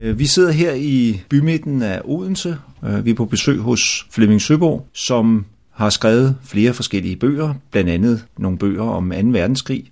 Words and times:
Øh, 0.00 0.18
vi 0.18 0.26
sidder 0.26 0.52
her 0.52 0.72
i 0.72 1.22
bymidten 1.28 1.82
af 1.82 2.00
Odense. 2.04 2.56
Øh, 2.84 3.04
vi 3.04 3.10
er 3.10 3.14
på 3.14 3.24
besøg 3.24 3.58
hos 3.58 4.06
Flemming 4.10 4.42
Søborg, 4.42 4.86
som 4.92 5.44
har 5.70 5.90
skrevet 5.90 6.36
flere 6.44 6.74
forskellige 6.74 7.16
bøger, 7.16 7.54
blandt 7.70 7.90
andet 7.90 8.24
nogle 8.38 8.58
bøger 8.58 8.82
om 8.82 9.10
2. 9.10 9.16
verdenskrig. 9.16 9.84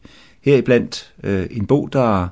Heriblandt 0.43 1.13
øh, 1.25 1.47
en 1.51 1.67
bog, 1.67 1.89
der 1.93 2.29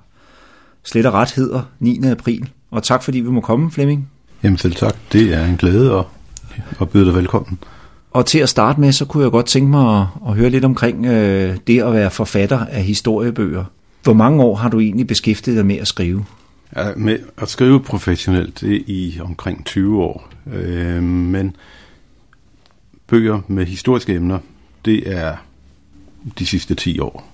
slet 0.84 1.06
og 1.06 1.12
ret 1.12 1.30
hedder 1.30 1.62
9. 1.80 2.00
april. 2.04 2.48
Og 2.70 2.82
tak 2.82 3.02
fordi 3.02 3.20
vi 3.20 3.30
må 3.30 3.40
komme, 3.40 3.70
Flemming. 3.70 4.08
Jamen 4.42 4.58
selv 4.58 4.74
tak. 4.74 4.96
Det 5.12 5.34
er 5.34 5.44
en 5.44 5.56
glæde 5.56 5.98
at, 5.98 6.04
at 6.80 6.90
byde 6.90 7.04
dig 7.04 7.14
velkommen. 7.14 7.58
Og 8.10 8.26
til 8.26 8.38
at 8.38 8.48
starte 8.48 8.80
med, 8.80 8.92
så 8.92 9.04
kunne 9.04 9.22
jeg 9.22 9.30
godt 9.30 9.46
tænke 9.46 9.70
mig 9.70 10.00
at, 10.00 10.06
at 10.28 10.34
høre 10.34 10.50
lidt 10.50 10.64
omkring 10.64 11.06
øh, 11.06 11.56
det 11.66 11.82
at 11.82 11.92
være 11.92 12.10
forfatter 12.10 12.66
af 12.66 12.82
historiebøger. 12.82 13.64
Hvor 14.02 14.12
mange 14.12 14.42
år 14.42 14.56
har 14.56 14.68
du 14.68 14.80
egentlig 14.80 15.06
beskæftiget 15.06 15.56
dig 15.56 15.66
med 15.66 15.76
at 15.76 15.88
skrive? 15.88 16.24
Ja, 16.76 16.94
med 16.96 17.18
at 17.38 17.48
skrive 17.48 17.80
professionelt 17.80 18.60
det 18.60 18.82
i 18.86 19.18
omkring 19.20 19.64
20 19.64 20.02
år. 20.02 20.30
Øh, 20.52 21.02
men 21.02 21.56
bøger 23.06 23.40
med 23.48 23.66
historiske 23.66 24.14
emner, 24.14 24.38
det 24.84 25.12
er 25.12 25.36
de 26.38 26.46
sidste 26.46 26.74
10 26.74 26.98
år. 26.98 27.32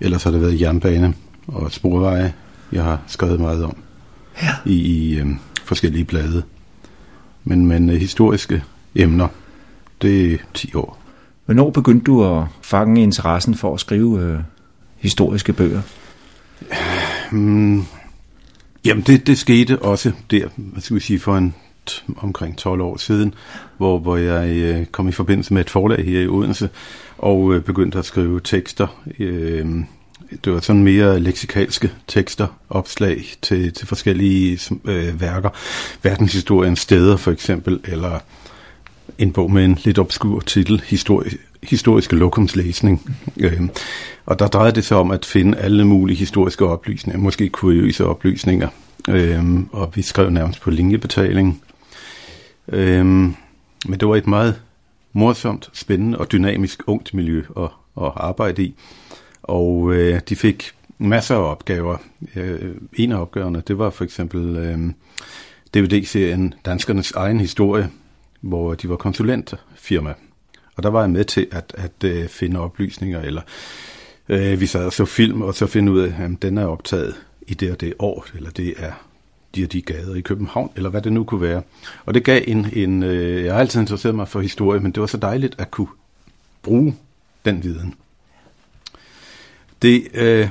Ellers 0.00 0.24
har 0.24 0.30
det 0.30 0.40
været 0.40 0.60
jernbane 0.60 1.14
og 1.46 1.72
sporveje, 1.72 2.32
jeg 2.72 2.84
har 2.84 3.00
skrevet 3.06 3.40
meget 3.40 3.64
om 3.64 3.76
ja. 4.42 4.54
i, 4.66 4.74
i 4.74 5.18
øh, 5.18 5.26
forskellige 5.64 6.04
blade. 6.04 6.42
Men, 7.44 7.66
men 7.66 7.90
øh, 7.90 7.96
historiske 7.96 8.64
emner, 8.94 9.28
det 10.02 10.32
er 10.32 10.38
10 10.54 10.74
år. 10.74 11.02
Hvornår 11.44 11.70
begyndte 11.70 12.04
du 12.04 12.24
at 12.24 12.44
fange 12.62 13.02
interessen 13.02 13.54
for 13.54 13.74
at 13.74 13.80
skrive 13.80 14.22
øh, 14.22 14.38
historiske 14.96 15.52
bøger? 15.52 15.82
Hmm, 17.30 17.84
jamen, 18.86 19.04
det, 19.06 19.26
det 19.26 19.38
skete 19.38 19.82
også 19.82 20.12
der, 20.30 20.48
hvad 20.56 20.82
skal 20.82 20.96
vi 20.96 21.00
sige, 21.00 21.18
for 21.18 21.36
en 21.36 21.54
omkring 22.16 22.58
12 22.58 22.80
år 22.80 22.96
siden, 22.96 23.34
hvor, 23.76 23.98
hvor 23.98 24.16
jeg 24.16 24.56
øh, 24.56 24.86
kom 24.86 25.08
i 25.08 25.12
forbindelse 25.12 25.54
med 25.54 25.60
et 25.60 25.70
forlag 25.70 26.04
her 26.04 26.20
i 26.20 26.28
Odense, 26.28 26.68
og 27.18 27.54
øh, 27.54 27.62
begyndte 27.62 27.98
at 27.98 28.04
skrive 28.04 28.40
tekster. 28.40 29.02
Øh, 29.18 29.66
det 30.44 30.52
var 30.52 30.60
sådan 30.60 30.84
mere 30.84 31.20
leksikalske 31.20 31.92
tekster, 32.06 32.46
opslag 32.70 33.24
til, 33.42 33.72
til 33.72 33.86
forskellige 33.86 34.58
øh, 34.84 35.20
værker. 35.20 35.50
Verdenshistoriens 36.02 36.80
steder 36.80 37.16
for 37.16 37.30
eksempel, 37.30 37.80
eller 37.84 38.18
en 39.18 39.32
bog 39.32 39.50
med 39.50 39.64
en 39.64 39.78
lidt 39.84 39.98
obskur 39.98 40.40
titel, 40.40 40.82
Historie, 40.86 41.30
historiske 41.62 42.16
lokumslæsning. 42.16 43.16
Øh, 43.36 43.62
og 44.26 44.38
der 44.38 44.46
drejede 44.46 44.74
det 44.74 44.84
sig 44.84 44.96
om 44.96 45.10
at 45.10 45.24
finde 45.24 45.58
alle 45.58 45.84
mulige 45.84 46.16
historiske 46.16 46.66
oplysninger, 46.66 47.20
måske 47.20 47.48
kuriøse 47.48 48.06
oplysninger. 48.06 48.68
Øh, 49.08 49.44
og 49.72 49.92
vi 49.94 50.02
skrev 50.02 50.30
nærmest 50.30 50.60
på 50.60 50.70
linjebetaling. 50.70 51.62
Øh, 52.68 53.06
men 53.06 54.00
det 54.00 54.08
var 54.08 54.16
et 54.16 54.26
meget 54.26 54.60
morsomt, 55.12 55.70
spændende 55.72 56.18
og 56.18 56.32
dynamisk 56.32 56.82
ungt 56.86 57.14
miljø 57.14 57.42
at, 57.56 57.68
at 58.02 58.12
arbejde 58.16 58.62
i. 58.62 58.74
Og 59.42 59.94
øh, 59.94 60.20
de 60.28 60.36
fik 60.36 60.72
masser 60.98 61.34
af 61.34 61.50
opgaver. 61.50 61.96
Øh, 62.36 62.74
en 62.92 63.12
af 63.12 63.20
opgaverne, 63.20 63.62
det 63.68 63.78
var 63.78 63.90
for 63.90 64.04
eksempel 64.04 64.56
øh, 64.56 64.78
DVD-serien 65.74 66.54
Danskernes 66.64 67.12
egen 67.12 67.40
historie, 67.40 67.88
hvor 68.48 68.74
de 68.74 68.88
var 68.88 68.96
konsulentfirma. 68.96 70.14
Og 70.76 70.82
der 70.82 70.88
var 70.88 71.00
jeg 71.00 71.10
med 71.10 71.24
til 71.24 71.46
at, 71.52 71.74
at 71.78 72.04
øh, 72.04 72.28
finde 72.28 72.60
oplysninger, 72.60 73.20
eller 73.20 73.42
øh, 74.28 74.60
vi 74.60 74.66
sad 74.66 74.84
og 74.84 74.92
så 74.92 75.04
film, 75.04 75.42
og 75.42 75.54
så 75.54 75.66
finde 75.66 75.92
ud 75.92 76.00
af, 76.00 76.14
at 76.18 76.42
den 76.42 76.58
er 76.58 76.66
optaget 76.66 77.14
i 77.46 77.54
det 77.54 77.70
og 77.72 77.80
det 77.80 77.94
år, 77.98 78.26
eller 78.34 78.50
det 78.50 78.74
er 78.76 78.92
de 79.56 79.64
og 79.64 79.72
de 79.72 79.82
gader 79.82 80.14
i 80.14 80.20
København, 80.20 80.70
eller 80.76 80.90
hvad 80.90 81.02
det 81.02 81.12
nu 81.12 81.24
kunne 81.24 81.40
være. 81.40 81.62
Og 82.04 82.14
det 82.14 82.24
gav 82.24 82.42
en, 82.46 82.66
en 82.72 83.02
øh, 83.02 83.44
jeg 83.44 83.52
har 83.52 83.60
altid 83.60 83.80
interesseret 83.80 84.14
mig 84.14 84.28
for 84.28 84.40
historie, 84.40 84.80
men 84.80 84.92
det 84.92 85.00
var 85.00 85.06
så 85.06 85.16
dejligt 85.16 85.54
at 85.58 85.70
kunne 85.70 85.88
bruge 86.62 86.96
den 87.44 87.62
viden. 87.62 87.94
Det 89.82 90.08
øh, 90.14 90.48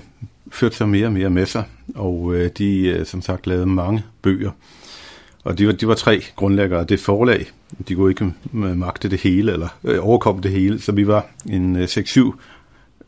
førte 0.51 0.75
sig 0.75 0.89
mere 0.89 1.05
og 1.05 1.13
mere 1.13 1.29
med 1.29 1.45
sig, 1.45 1.63
og 1.95 2.35
øh, 2.35 2.49
de 2.57 2.87
øh, 2.87 3.05
som 3.05 3.21
sagt 3.21 3.47
lavede 3.47 3.65
mange 3.65 4.03
bøger. 4.21 4.51
Og 5.45 5.57
de 5.57 5.67
var, 5.67 5.73
de 5.73 5.87
var 5.87 5.95
tre 5.95 6.21
grundlæggere 6.35 6.79
af 6.79 6.87
det 6.87 6.99
forlag. 6.99 7.45
De 7.87 7.95
kunne 7.95 8.11
ikke 8.11 8.33
magte 8.51 9.09
det 9.09 9.19
hele, 9.19 9.51
eller 9.53 9.67
øh, 9.83 10.07
overkomme 10.07 10.41
det 10.41 10.51
hele, 10.51 10.81
så 10.81 10.91
vi 10.91 11.07
var 11.07 11.27
en 11.49 11.75
øh, 11.75 11.83
6-7 11.83 12.33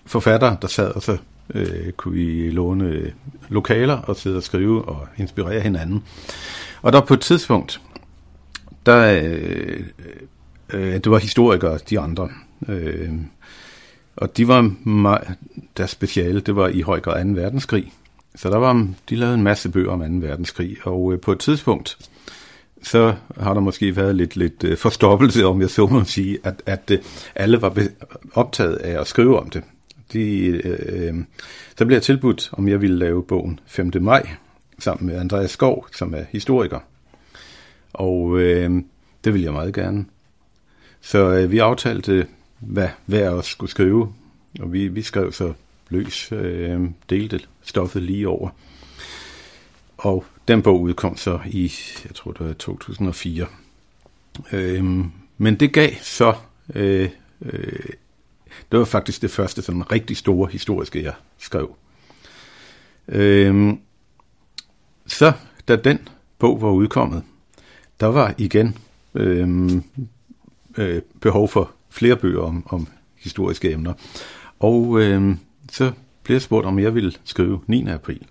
forfattere, 0.06 0.58
der 0.62 0.68
sad, 0.68 0.92
og 0.92 1.02
så 1.02 1.18
øh, 1.54 1.92
kunne 1.92 2.14
vi 2.14 2.50
låne 2.50 2.86
øh, 2.86 3.12
lokaler 3.50 3.98
og 3.98 4.16
sidde 4.16 4.38
og 4.38 4.44
skrive 4.44 4.86
og 4.86 5.08
inspirere 5.18 5.60
hinanden. 5.60 6.04
Og 6.82 6.94
der 6.94 7.02
på 7.02 7.14
et 7.14 7.22
tidspunkt, 7.22 7.82
der, 8.86 9.22
øh, 9.24 9.84
øh, 10.74 10.94
det 10.94 11.12
var 11.12 11.18
historikere, 11.18 11.80
de 11.90 12.00
andre, 12.00 12.30
øh, 12.68 13.12
og 14.16 14.38
de 14.38 14.48
var 14.48 14.72
meget, 14.90 15.28
deres 15.78 15.92
speciale, 15.92 16.40
det 16.40 16.56
var 16.56 16.68
i 16.68 16.82
høj 16.82 17.00
grad 17.00 17.26
2. 17.26 17.42
verdenskrig. 17.42 17.92
Så 18.36 18.50
der 18.50 18.58
var, 18.58 18.88
de 19.10 19.16
lavede 19.16 19.36
en 19.36 19.44
masse 19.44 19.70
bøger 19.70 19.92
om 19.92 20.22
2. 20.22 20.28
verdenskrig, 20.28 20.78
og 20.84 21.14
øh, 21.14 21.20
på 21.20 21.32
et 21.32 21.40
tidspunkt, 21.40 21.98
så 22.84 23.16
har 23.38 23.54
der 23.54 23.62
måske 23.62 23.96
været 23.96 24.16
lidt, 24.16 24.36
lidt 24.36 24.64
øh, 24.64 24.78
forstoppelse, 24.78 25.46
om 25.46 25.62
jeg 25.62 25.70
så 25.70 25.88
må 25.88 26.04
sige, 26.04 26.38
at, 26.44 26.62
at 26.66 26.92
øh, 26.92 27.00
alle 27.36 27.62
var 27.62 27.78
optaget 28.34 28.76
af 28.76 29.02
at 29.02 29.08
skrive 29.08 29.40
om 29.40 29.50
det. 29.50 29.64
De, 30.14 30.46
øh, 30.46 31.08
øh, 31.08 31.16
så 31.78 31.86
blev 31.86 31.96
jeg 31.96 32.04
tilbudt, 32.04 32.50
om 32.52 32.68
jeg 32.68 32.82
ville 32.82 32.98
lave 32.98 33.24
bogen 33.24 33.60
5. 33.66 33.92
maj, 34.02 34.30
sammen 34.80 35.08
med 35.08 35.20
Andreas 35.20 35.52
Skov, 35.52 35.88
som 35.96 36.14
er 36.14 36.24
historiker. 36.30 36.80
Og 37.94 38.40
øh, 38.40 38.72
det 39.24 39.34
ville 39.34 39.46
jeg 39.46 39.54
meget 39.54 39.74
gerne. 39.74 40.06
Så 41.02 41.34
øh, 41.34 41.52
vi 41.52 41.58
aftalte 41.58 42.28
hvad 42.60 42.90
hver 43.06 43.30
os 43.30 43.46
skulle 43.46 43.70
skrive. 43.70 44.14
Og 44.60 44.74
vi, 44.74 44.88
vi 44.88 45.02
skrev 45.02 45.32
så 45.32 45.54
løs, 45.90 46.32
øh, 46.32 46.82
delte 47.10 47.40
stoffet 47.64 48.04
lige 48.04 48.28
over. 48.28 48.50
Og 49.98 50.26
den 50.48 50.62
bog 50.62 50.82
udkom 50.82 51.18
så 51.18 51.40
i, 51.46 51.72
jeg 52.06 52.16
tror 52.16 52.32
det 52.32 52.48
var 52.48 52.54
2004. 52.54 53.46
Øhm, 54.52 55.12
men 55.38 55.56
det 55.56 55.74
gav 55.74 55.90
så, 56.02 56.34
øh, 56.76 57.10
øh, 57.42 57.90
det 58.72 58.80
var 58.80 58.86
faktisk 58.86 59.22
det 59.22 59.32
første 59.32 59.62
sådan 59.62 59.92
rigtig 59.92 60.18
store 60.18 60.50
historiske, 60.52 61.04
jeg 61.04 61.14
skrev. 61.38 61.76
Øhm, 63.08 63.80
så 65.06 65.34
da 65.68 65.76
den 65.76 66.08
bog 66.40 66.62
var 66.62 66.70
udkommet, 66.70 67.24
der 68.00 68.08
var 68.08 68.34
igen 68.38 68.78
øh, 69.16 69.72
øh, 70.78 71.02
behov 71.22 71.50
for 71.50 71.72
flere 71.90 72.16
bøger 72.16 72.42
om, 72.42 72.68
om 72.70 72.88
historiske 73.16 73.72
emner. 73.72 73.94
Og 74.60 75.02
øh, 75.02 75.36
så 75.72 75.92
blev 76.24 76.36
jeg 76.36 76.42
spurgt, 76.42 76.66
om 76.66 76.80
jeg 76.80 76.96
ville 76.96 77.14
skrive 77.24 77.62
9. 77.68 77.88
april. 77.88 78.28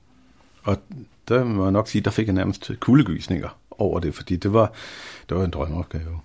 Og 0.63 0.79
der 1.29 1.45
må 1.45 1.63
jeg 1.63 1.73
nok 1.73 1.89
sige, 1.89 2.03
der 2.03 2.11
fik 2.11 2.27
jeg 2.27 2.35
nærmest 2.35 2.71
kuldegysninger 2.81 3.59
over 3.71 4.01
det, 4.01 4.15
fordi 4.15 4.37
det 4.37 4.53
var, 4.53 4.73
det 5.29 5.37
var 5.37 5.45
en 5.45 5.51
drømmeopgave. 5.51 6.21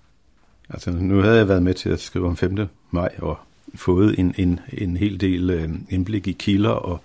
Altså, 0.70 0.92
nu 0.92 1.22
havde 1.22 1.38
jeg 1.38 1.48
været 1.48 1.64
med 1.64 1.74
til 1.74 1.90
at 1.90 2.00
skrive 2.00 2.28
om 2.28 2.38
5. 2.38 2.68
maj 2.92 3.10
og 3.18 3.38
fået 3.76 4.20
en, 4.20 4.36
en, 4.38 4.60
en 4.74 4.98
hel 4.98 5.22
del 5.22 5.50
øh, 5.50 5.70
indblik 5.90 6.28
i 6.28 6.32
kilder 6.32 6.70
og, 6.70 7.02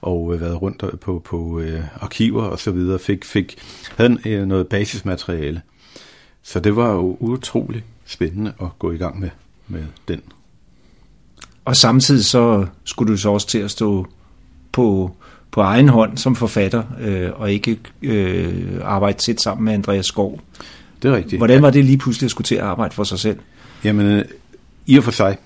og 0.00 0.34
øh, 0.34 0.40
været 0.40 0.62
rundt 0.62 1.00
på, 1.00 1.22
på 1.24 1.60
øh, 1.60 1.82
arkiver 2.00 2.42
og 2.42 2.58
så 2.58 2.70
videre, 2.70 2.98
fik, 2.98 3.24
fik, 3.24 3.58
havde 3.96 4.18
øh, 4.26 4.46
noget 4.46 4.68
basismateriale. 4.68 5.62
Så 6.42 6.60
det 6.60 6.76
var 6.76 6.92
jo 6.92 7.16
utroligt 7.20 7.84
spændende 8.06 8.52
at 8.60 8.68
gå 8.78 8.92
i 8.92 8.96
gang 8.96 9.20
med 9.20 9.30
med 9.68 9.84
den. 10.08 10.22
Og 11.64 11.76
samtidig 11.76 12.24
så 12.24 12.66
skulle 12.84 13.12
du 13.12 13.16
så 13.16 13.30
også 13.30 13.46
til 13.46 13.58
at 13.58 13.70
stå 13.70 14.06
på, 14.72 15.16
på 15.50 15.60
egen 15.60 15.88
hånd 15.88 16.16
som 16.16 16.36
forfatter, 16.36 16.82
øh, 17.00 17.30
og 17.34 17.52
ikke 17.52 17.78
øh, 18.02 18.64
arbejde 18.82 19.18
tæt 19.18 19.40
sammen 19.40 19.64
med 19.64 19.72
Andreas 19.72 20.06
Skov. 20.06 20.40
Det 21.02 21.10
er 21.10 21.16
rigtigt. 21.16 21.40
Hvordan 21.40 21.62
var 21.62 21.70
det 21.70 21.84
lige 21.84 21.98
pludselig 21.98 22.26
at 22.26 22.30
skulle 22.30 22.44
til 22.44 22.54
at 22.54 22.60
arbejde 22.60 22.94
for 22.94 23.04
sig 23.04 23.18
selv? 23.18 23.38
Jamen, 23.84 24.06
øh, 24.06 24.24
i 24.86 24.98
og 24.98 25.04
for 25.04 25.10
sig, 25.10 25.36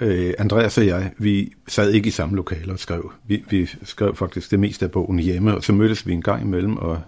øh, 0.00 0.34
Andreas 0.38 0.78
og 0.78 0.86
jeg, 0.86 1.10
vi 1.18 1.52
sad 1.68 1.90
ikke 1.92 2.08
i 2.08 2.10
samme 2.10 2.36
lokale 2.36 2.72
og 2.72 2.78
skrev. 2.78 3.12
Vi, 3.26 3.44
vi 3.50 3.68
skrev 3.84 4.16
faktisk 4.16 4.50
det 4.50 4.60
meste 4.60 4.84
af 4.84 4.90
bogen 4.90 5.18
hjemme, 5.18 5.56
og 5.56 5.64
så 5.64 5.72
mødtes 5.72 6.06
vi 6.06 6.12
en 6.12 6.22
gang 6.22 6.42
imellem 6.42 6.76
og 6.76 7.00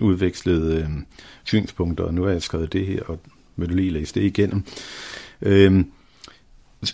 udvekslede 0.00 0.76
øh, 0.76 0.88
synspunkter, 1.44 2.04
og 2.04 2.14
nu 2.14 2.22
har 2.22 2.30
jeg 2.30 2.42
skrevet 2.42 2.72
det 2.72 2.86
her, 2.86 3.00
og 3.06 3.18
vil 3.56 3.68
du 3.68 3.74
lige 3.74 3.90
læse 3.90 4.14
det 4.14 4.22
igennem. 4.22 4.64
Øh, 5.42 5.84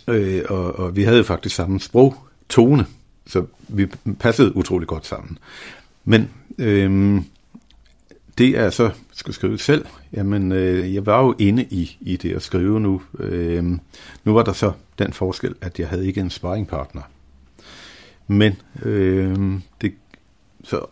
Øh, 0.07 0.41
og, 0.49 0.79
og 0.79 0.95
vi 0.95 1.03
havde 1.03 1.23
faktisk 1.23 1.55
samme 1.55 1.79
sprogtone, 1.79 2.85
så 3.29 3.45
vi 3.67 3.87
passede 4.19 4.55
utrolig 4.55 4.87
godt 4.87 5.05
sammen. 5.05 5.37
Men 6.05 6.29
øh, 6.57 7.21
det 8.37 8.57
er 8.57 8.69
så 8.69 8.89
skulle 9.13 9.35
skrive 9.35 9.57
selv. 9.57 9.85
Jamen, 10.13 10.51
øh, 10.51 10.93
jeg 10.93 11.05
var 11.05 11.23
jo 11.23 11.35
inde 11.39 11.63
i, 11.63 11.97
i 12.01 12.17
det 12.17 12.35
at 12.35 12.41
skrive 12.41 12.79
nu. 12.79 13.01
Øh, 13.19 13.63
nu 14.23 14.33
var 14.33 14.43
der 14.43 14.53
så 14.53 14.71
den 14.99 15.13
forskel, 15.13 15.55
at 15.61 15.79
jeg 15.79 15.87
havde 15.87 16.07
ikke 16.07 16.21
en 16.21 16.29
sparringpartner. 16.29 17.01
Men 18.27 18.55
øh, 18.81 19.59
det, 19.81 19.93
så 20.63 20.85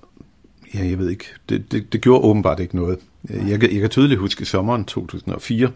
ja, 0.74 0.86
jeg 0.86 1.00
ved 1.00 1.10
ikke, 1.10 1.26
det, 1.50 1.72
det, 1.72 1.94
det 1.94 2.02
gjorde 2.02 2.24
åbenbart 2.24 2.60
ikke 2.60 2.76
noget. 2.76 3.00
Jeg, 3.30 3.64
jeg 3.64 3.82
kan 3.82 3.90
tydeligt 3.90 4.20
huske 4.20 4.46
sommeren 4.46 4.86
2004, 4.86 5.72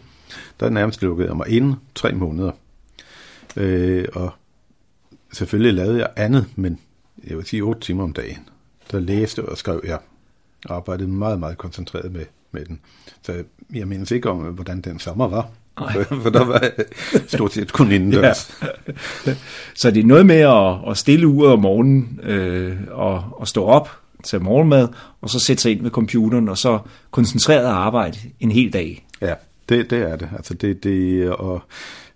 der 0.60 0.70
nærmest 0.70 1.02
lukkede 1.02 1.28
jeg 1.28 1.38
mig 1.38 1.50
ind 1.50 1.74
tre 1.96 2.14
måneder. 2.14 2.52
Øh, 3.58 4.06
og 4.14 4.32
selvfølgelig 5.34 5.74
lavede 5.74 6.00
jeg 6.00 6.10
andet, 6.16 6.46
men 6.56 6.80
jeg 7.28 7.38
vil 7.38 7.46
sige 7.46 7.62
otte 7.62 7.82
timer 7.82 8.04
om 8.04 8.14
dagen. 8.14 8.38
Der 8.92 9.00
læste 9.00 9.46
og 9.46 9.58
skrev 9.58 9.82
jeg. 9.84 10.00
Og 10.66 10.76
arbejdede 10.76 11.10
meget, 11.10 11.40
meget 11.40 11.58
koncentreret 11.58 12.12
med, 12.12 12.26
med 12.52 12.66
den. 12.66 12.80
Så 13.22 13.44
jeg 13.74 13.88
mindes 13.88 14.12
ikke 14.12 14.30
om, 14.30 14.38
hvordan 14.38 14.82
den 14.82 15.00
sommer 15.00 15.28
var. 15.28 15.50
For, 15.78 16.04
for 16.24 16.30
der 16.30 16.46
var 16.46 16.70
stort 17.28 17.54
set 17.54 17.74
kun 17.74 17.92
indendørs. 17.98 18.62
Ja. 19.26 19.36
Så 19.76 19.92
det 19.92 20.00
er 20.00 20.08
noget 20.08 20.26
med 20.26 20.36
at, 20.36 20.92
at 20.92 20.98
stille 20.98 21.28
uret 21.28 21.52
om 21.52 21.60
morgenen 21.60 22.20
øh, 22.24 22.78
og, 22.92 23.24
og 23.32 23.48
stå 23.48 23.66
op 23.66 23.90
til 24.24 24.42
morgenmad, 24.42 24.88
og 25.22 25.30
så 25.30 25.40
sætte 25.40 25.62
sig 25.62 25.72
ind 25.72 25.82
ved 25.82 25.92
computeren, 25.92 26.50
og 26.50 26.58
så 26.58 26.80
koncentreret 27.12 27.66
arbejde 27.66 28.18
en 28.40 28.52
hel 28.52 28.74
dag. 28.74 29.08
Ja, 29.22 29.34
det, 29.70 29.90
det 29.90 30.02
er 30.02 30.16
det. 30.16 30.30
Altså 30.38 30.54
det, 30.54 30.84
det 30.84 31.30
og 31.30 31.62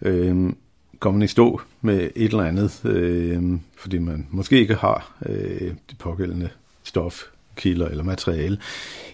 øh, 0.01 0.53
kommer 0.99 1.23
i 1.23 1.27
stå 1.27 1.61
med 1.81 2.09
et 2.15 2.31
eller 2.31 2.43
andet, 2.43 2.81
øh, 2.85 3.43
fordi 3.77 3.97
man 3.97 4.27
måske 4.31 4.59
ikke 4.59 4.75
har 4.75 5.15
øh, 5.25 5.73
det 5.89 5.97
pågældende 5.99 6.49
stof, 6.83 7.23
kilder 7.55 7.87
eller 7.87 8.03
materiale, 8.03 8.57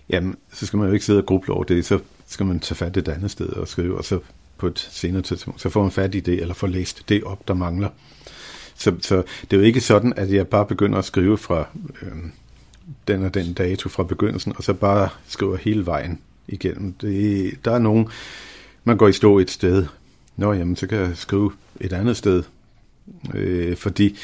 jamen, 0.10 0.36
så 0.54 0.66
skal 0.66 0.78
man 0.78 0.88
jo 0.88 0.94
ikke 0.94 1.06
sidde 1.06 1.19
og 1.19 1.25
gruble 1.25 1.54
over 1.54 1.63
det, 1.63 1.86
så 1.86 2.00
skal 2.28 2.45
man 2.45 2.60
tage 2.60 2.75
fat 2.75 2.98
et 2.98 3.07
andet 3.07 3.31
sted 3.31 3.50
og 3.50 3.68
skrive, 3.68 3.98
og 3.98 4.06
så 4.06 4.19
på 4.57 4.68
et 4.68 4.80
senere 4.92 5.22
tidspunkt, 5.22 5.62
så 5.62 5.69
får 5.69 5.81
man 5.81 5.92
fat 5.92 6.16
i 6.16 6.19
det, 6.19 6.42
eller 6.42 6.54
får 6.54 6.68
læst 6.68 7.10
det 7.10 7.24
op, 7.24 7.48
der 7.48 7.54
mangler. 7.54 7.89
Så, 8.75 8.95
så 9.01 9.24
det 9.42 9.54
er 9.54 9.57
jo 9.57 9.63
ikke 9.63 9.81
sådan, 9.81 10.13
at 10.16 10.33
jeg 10.33 10.48
bare 10.48 10.66
begynder 10.66 10.98
at 10.98 11.06
skrive 11.06 11.38
fra 11.38 11.68
øh, 12.01 12.12
den 13.07 13.25
og 13.25 13.33
den 13.33 13.54
dato 13.54 13.89
fra 13.89 14.04
begyndelsen, 14.04 14.54
og 14.56 14.63
så 14.63 14.74
bare 14.74 15.10
skriver 15.28 15.57
hele 15.57 15.86
vejen 15.86 16.19
igennem. 16.48 16.94
Det, 16.94 17.54
der 17.66 17.72
er 17.72 17.80
nogen, 17.80 18.07
man 18.83 18.98
går 18.98 19.07
i 19.07 19.13
stå 19.13 19.39
et 19.39 19.51
sted, 19.51 19.86
nå 20.38 20.54
jamen, 20.54 20.75
så 20.75 20.88
kan 20.88 20.98
jeg 20.98 21.18
skrive 21.18 21.51
et 21.81 21.94
andet 21.94 22.18
sted, 22.18 22.44
øh, 23.33 23.75
fordi 23.75 24.18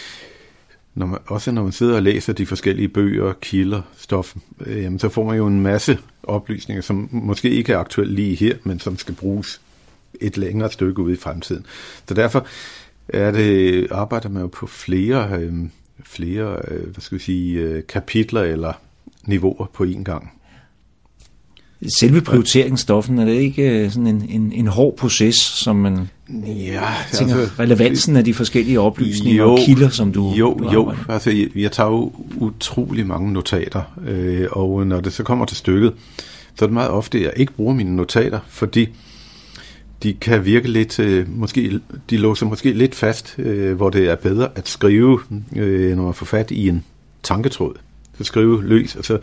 når 0.95 1.05
man, 1.05 1.19
også 1.25 1.51
når 1.51 1.63
man 1.63 1.71
sidder 1.71 1.95
og 1.95 2.03
læser 2.03 2.33
de 2.33 2.45
forskellige 2.45 2.87
bøger, 2.87 3.33
kilder, 3.41 3.81
stof, 3.97 4.35
øh, 4.65 4.83
jamen, 4.83 4.99
så 4.99 5.09
får 5.09 5.25
man 5.25 5.37
jo 5.37 5.47
en 5.47 5.61
masse 5.61 5.97
oplysninger, 6.23 6.81
som 6.81 7.09
måske 7.11 7.49
ikke 7.49 7.73
er 7.73 7.77
aktuelle 7.77 8.13
lige 8.13 8.35
her, 8.35 8.55
men 8.63 8.79
som 8.79 8.97
skal 8.97 9.15
bruges 9.15 9.61
et 10.21 10.37
længere 10.37 10.71
stykke 10.71 11.01
ude 11.01 11.13
i 11.13 11.17
fremtiden. 11.17 11.65
Så 12.07 12.13
derfor 12.13 12.47
er 13.07 13.31
det, 13.31 13.87
arbejder 13.91 14.29
man 14.29 14.41
jo 14.41 14.47
på 14.47 14.67
flere, 14.67 15.39
øh, 15.39 15.53
flere 16.03 16.61
øh, 16.67 16.83
hvad 16.83 17.01
skal 17.01 17.17
vi 17.17 17.23
sige, 17.23 17.59
øh, 17.59 17.83
kapitler 17.87 18.41
eller 18.41 18.73
niveauer 19.23 19.65
på 19.73 19.83
én 19.83 20.03
gang. 20.03 20.36
Selve 21.87 22.21
prioriteringsstoffen, 22.21 23.19
er 23.19 23.25
det 23.25 23.33
ikke 23.33 23.69
øh, 23.69 23.91
sådan 23.91 24.07
en, 24.07 24.25
en, 24.29 24.51
en 24.51 24.67
hård 24.67 24.95
proces, 24.97 25.35
som 25.35 25.75
man 25.75 26.09
ja, 26.45 26.81
tænker, 27.13 27.35
altså, 27.35 27.53
relevansen 27.59 28.15
af 28.15 28.25
de 28.25 28.33
forskellige 28.33 28.79
oplysninger 28.79 29.43
jo, 29.43 29.51
og 29.51 29.59
kilder, 29.65 29.89
som 29.89 30.11
du 30.11 30.33
Jo, 30.37 30.53
du 30.53 30.71
jo. 30.71 30.93
Altså, 31.09 31.31
jeg, 31.31 31.49
jeg 31.55 31.71
tager 31.71 31.89
jo 31.89 32.11
utrolig 32.37 33.07
mange 33.07 33.33
notater, 33.33 33.81
øh, 34.07 34.47
og 34.51 34.87
når 34.87 35.01
det 35.01 35.13
så 35.13 35.23
kommer 35.23 35.45
til 35.45 35.57
stykket, 35.57 35.93
så 36.55 36.65
er 36.65 36.67
det 36.67 36.73
meget 36.73 36.89
ofte, 36.89 37.17
at 37.17 37.23
jeg 37.23 37.33
ikke 37.35 37.53
bruger 37.53 37.73
mine 37.73 37.95
notater, 37.95 38.39
fordi 38.47 38.89
de 40.03 40.13
kan 40.13 40.45
virke 40.45 40.71
lidt, 40.71 40.99
øh, 40.99 41.25
måske, 41.29 41.79
de 42.09 42.17
låser 42.17 42.45
måske 42.45 42.73
lidt 42.73 42.95
fast, 42.95 43.35
øh, 43.37 43.75
hvor 43.75 43.89
det 43.89 44.09
er 44.09 44.15
bedre 44.15 44.47
at 44.55 44.67
skrive, 44.67 45.19
øh, 45.55 45.95
når 45.95 46.03
man 46.03 46.13
får 46.13 46.25
fat 46.25 46.51
i 46.51 46.69
en 46.69 46.83
tanketråd. 47.23 47.73
Så 48.17 48.23
skrive 48.23 48.63
løs, 48.63 48.95
og 48.95 49.05
så, 49.05 49.19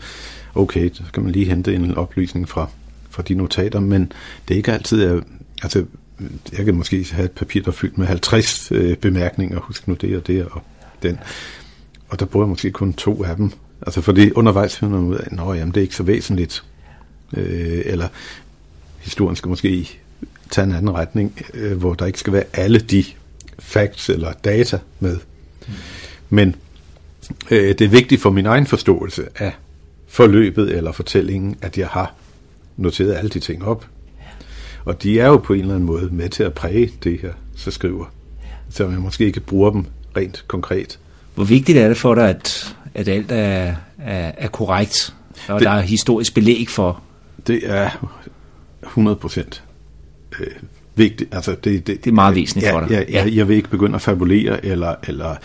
okay, 0.55 0.89
så 0.93 1.03
kan 1.13 1.23
man 1.23 1.31
lige 1.31 1.45
hente 1.45 1.75
en 1.75 1.95
oplysning 1.95 2.49
fra, 2.49 2.69
fra 3.09 3.23
de 3.23 3.33
notater, 3.33 3.79
men 3.79 4.11
det 4.47 4.53
er 4.53 4.57
ikke 4.57 4.71
altid, 4.71 5.03
at, 5.03 5.23
altså, 5.63 5.85
jeg 6.57 6.65
kan 6.65 6.75
måske 6.75 7.07
have 7.11 7.25
et 7.25 7.31
papir, 7.31 7.61
der 7.61 7.67
er 7.67 7.71
fyldt 7.71 7.97
med 7.97 8.07
50 8.07 8.71
øh, 8.71 8.97
bemærkninger, 8.97 9.59
husk 9.59 9.87
nu 9.87 9.93
det 9.93 10.17
og 10.17 10.27
det 10.27 10.45
og 10.45 10.61
den. 11.03 11.19
Og 12.09 12.19
der 12.19 12.25
bruger 12.25 12.45
jeg 12.45 12.49
måske 12.49 12.71
kun 12.71 12.93
to 12.93 13.23
af 13.23 13.35
dem. 13.35 13.51
Altså 13.81 14.01
fordi 14.01 14.31
undervejs 14.31 14.77
finder 14.77 14.99
man 14.99 15.09
ud 15.09 15.15
af, 15.15 15.61
at 15.61 15.67
det 15.67 15.77
er 15.77 15.81
ikke 15.81 15.95
så 15.95 16.03
væsentligt. 16.03 16.63
Øh, 17.37 17.81
eller 17.85 18.07
historien 18.99 19.35
skal 19.35 19.49
måske 19.49 19.99
tage 20.49 20.65
en 20.65 20.71
anden 20.71 20.93
retning, 20.93 21.41
øh, 21.53 21.77
hvor 21.77 21.93
der 21.93 22.05
ikke 22.05 22.19
skal 22.19 22.33
være 22.33 22.43
alle 22.53 22.79
de 22.79 23.03
facts 23.59 24.09
eller 24.09 24.31
data 24.31 24.79
med. 24.99 25.17
Mm. 25.67 25.73
Men 26.29 26.55
øh, 27.51 27.67
det 27.67 27.81
er 27.81 27.87
vigtigt 27.87 28.21
for 28.21 28.29
min 28.29 28.45
egen 28.45 28.67
forståelse 28.67 29.23
af 29.35 29.51
forløbet 30.07 30.75
eller 30.75 30.91
fortællingen, 30.91 31.57
at 31.61 31.77
jeg 31.77 31.87
har 31.87 32.13
noteret 32.77 33.15
alle 33.15 33.29
de 33.29 33.39
ting 33.39 33.65
op. 33.65 33.85
Og 34.85 35.03
de 35.03 35.19
er 35.19 35.27
jo 35.27 35.37
på 35.37 35.53
en 35.53 35.59
eller 35.59 35.73
anden 35.73 35.87
måde 35.87 36.09
med 36.11 36.29
til 36.29 36.43
at 36.43 36.53
præge 36.53 36.91
det 37.03 37.19
her, 37.21 37.33
så 37.55 37.71
skriver. 37.71 38.05
Så 38.69 38.87
man 38.87 38.99
måske 38.99 39.25
ikke 39.25 39.39
bruger 39.39 39.71
dem 39.71 39.85
rent 40.17 40.43
konkret. 40.47 40.99
Hvor 41.35 41.43
vigtigt 41.43 41.77
er 41.77 41.87
det 41.87 41.97
for 41.97 42.15
dig, 42.15 42.29
at, 42.29 42.75
at 42.93 43.07
alt 43.07 43.31
er, 43.31 43.75
er, 43.99 44.31
er 44.37 44.47
korrekt, 44.47 45.15
og 45.47 45.59
det, 45.59 45.65
der 45.65 45.71
er 45.71 45.81
historisk 45.81 46.33
belæg 46.33 46.69
for? 46.69 47.01
Det 47.47 47.61
er 47.63 48.07
100 48.83 49.15
procent 49.15 49.63
øh, 50.39 50.47
vigtigt. 50.95 51.35
Altså, 51.35 51.51
det, 51.51 51.87
det, 51.87 52.03
det 52.03 52.09
er 52.09 52.13
meget 52.13 52.35
væsentligt 52.35 52.67
ja, 52.67 52.73
for 52.73 52.79
dig. 52.79 52.89
Ja, 52.89 53.03
ja. 53.09 53.23
Jeg, 53.23 53.35
jeg 53.35 53.47
vil 53.47 53.55
ikke 53.55 53.69
begynde 53.69 53.95
at 53.95 54.01
fabulere 54.01 54.65
eller, 54.65 54.95
eller 55.07 55.35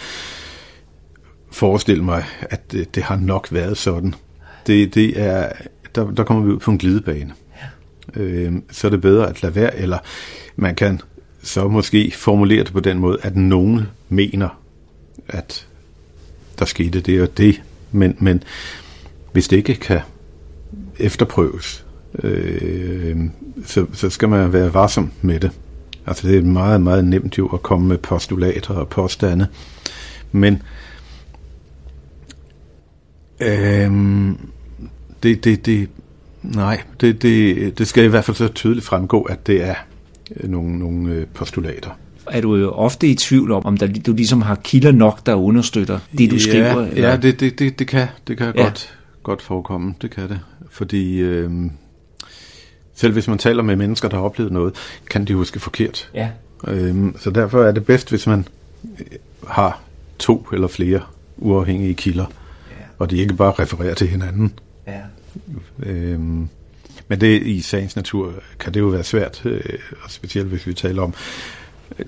forestille 1.51 2.05
mig, 2.05 2.25
at 2.41 2.73
det, 2.73 2.95
det 2.95 3.03
har 3.03 3.17
nok 3.17 3.49
været 3.51 3.77
sådan. 3.79 4.15
Det, 4.67 4.95
det 4.95 5.21
er, 5.21 5.53
der, 5.95 6.11
der 6.11 6.25
kommer 6.25 6.45
vi 6.45 6.53
ud 6.53 6.59
på 6.59 6.71
en 6.71 6.79
glidebane. 6.79 7.33
Ja. 8.17 8.21
Øh, 8.21 8.53
så 8.71 8.87
er 8.87 8.91
det 8.91 9.01
bedre 9.01 9.29
at 9.29 9.43
lade 9.43 9.55
være, 9.55 9.77
eller 9.77 9.99
man 10.57 10.75
kan 10.75 11.01
så 11.43 11.69
måske 11.69 12.13
formulere 12.17 12.65
det 12.65 12.73
på 12.73 12.81
den 12.81 12.99
måde, 12.99 13.19
at 13.23 13.37
nogen 13.37 13.81
mener, 14.09 14.61
at 15.29 15.67
der 16.59 16.65
skete 16.65 17.01
det 17.01 17.23
og 17.23 17.39
det, 17.39 17.63
men, 17.93 18.17
men 18.19 18.43
hvis 19.33 19.49
det 19.49 19.57
ikke 19.57 19.75
kan 19.75 20.01
efterprøves, 20.99 21.85
øh, 22.23 23.17
så, 23.65 23.87
så 23.93 24.11
skal 24.11 24.29
man 24.29 24.53
være 24.53 24.75
varsom 24.75 25.11
med 25.23 25.41
det. 25.41 25.51
Altså 26.07 26.29
det 26.29 26.39
er 26.39 26.43
meget, 26.43 26.81
meget 26.81 27.05
nemt 27.05 27.39
jo 27.39 27.47
at 27.47 27.63
komme 27.63 27.89
med 27.89 27.99
postulater 27.99 28.75
og 28.75 28.89
påstande. 28.89 29.47
Men 30.33 30.55
øh, 30.55 30.61
det, 35.23 35.45
det, 35.45 35.67
det, 35.67 35.89
nej, 36.43 36.83
det, 37.01 37.23
det, 37.23 37.79
det 37.79 37.87
skal 37.87 38.05
i 38.05 38.09
hvert 38.09 38.25
fald 38.25 38.37
så 38.37 38.49
tydeligt 38.49 38.87
fremgå, 38.87 39.23
at 39.23 39.47
det 39.47 39.65
er 39.65 39.75
nogle, 40.45 40.79
nogle 40.79 41.13
øh, 41.13 41.27
postulater. 41.35 41.91
Er 42.31 42.41
du 42.41 42.57
jo 42.57 42.71
ofte 42.71 43.09
i 43.09 43.15
tvivl 43.15 43.53
om, 43.53 43.67
om 43.67 43.77
der, 43.77 43.87
du 44.07 44.13
ligesom 44.13 44.43
har 44.43 44.55
kilder 44.55 44.93
nok, 44.93 45.27
der 45.27 45.35
understøtter 45.35 45.99
det, 46.19 46.31
du 46.31 46.37
ja, 46.37 46.41
skriver? 46.41 46.87
Eller? 46.87 47.09
Ja, 47.09 47.17
det, 47.17 47.41
det, 47.41 47.59
det, 47.59 47.79
det 47.79 47.87
kan, 47.87 48.07
det 48.27 48.39
kan 48.39 48.53
ja. 48.57 48.63
godt, 48.63 48.99
godt 49.23 49.43
forekomme. 49.43 49.95
Det 50.03 50.11
kan 50.11 50.29
det. 50.29 50.41
Fordi 50.71 51.19
øh, 51.19 51.51
selv 52.95 53.13
hvis 53.13 53.29
man 53.29 53.39
taler 53.39 53.63
med 53.63 53.77
mennesker, 53.77 54.09
der 54.09 54.17
har 54.17 54.25
oplevet 54.25 54.53
noget, 54.53 54.75
kan 55.11 55.25
de 55.25 55.35
huske 55.35 55.61
forkert. 55.61 56.11
Ja. 56.15 56.29
Øhm, 56.69 57.17
så 57.19 57.31
derfor 57.31 57.65
er 57.65 57.73
det 57.73 57.85
bedst, 57.85 58.11
hvis 58.11 58.27
man 58.27 58.47
øh, 59.01 59.07
har 59.49 59.81
to 60.19 60.47
eller 60.53 60.69
flere 60.69 61.01
uafhængige 61.37 61.95
kilder. 61.95 62.27
Og 63.01 63.11
de 63.11 63.17
ikke 63.17 63.35
bare 63.35 63.53
refererer 63.53 63.95
til 63.95 64.09
hinanden. 64.09 64.53
Ja. 64.87 65.01
Øhm, 65.83 66.49
men 67.09 67.21
det 67.21 67.43
i 67.43 67.61
sagens 67.61 67.97
natur 67.97 68.35
kan 68.59 68.75
det 68.75 68.81
jo 68.81 68.87
være 68.87 69.05
svært, 69.05 69.43
øh, 69.45 69.61
og 70.03 70.11
specielt 70.11 70.49
hvis 70.49 70.67
vi 70.67 70.75
taler 70.75 71.03
om 71.03 71.15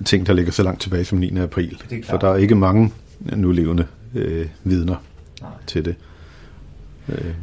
ting, 0.05 0.27
der 0.27 0.33
ligger 0.33 0.51
så 0.51 0.63
langt 0.63 0.81
tilbage 0.81 1.05
som 1.05 1.17
9. 1.17 1.37
april. 1.37 1.81
For 2.09 2.17
der 2.17 2.29
er 2.29 2.35
ikke 2.35 2.55
mange 2.55 2.91
nulevende 3.21 3.85
øh, 4.15 4.45
vidner 4.63 4.95
Nej. 5.41 5.51
til 5.67 5.85
det. 5.85 5.95
Øh. 7.09 7.33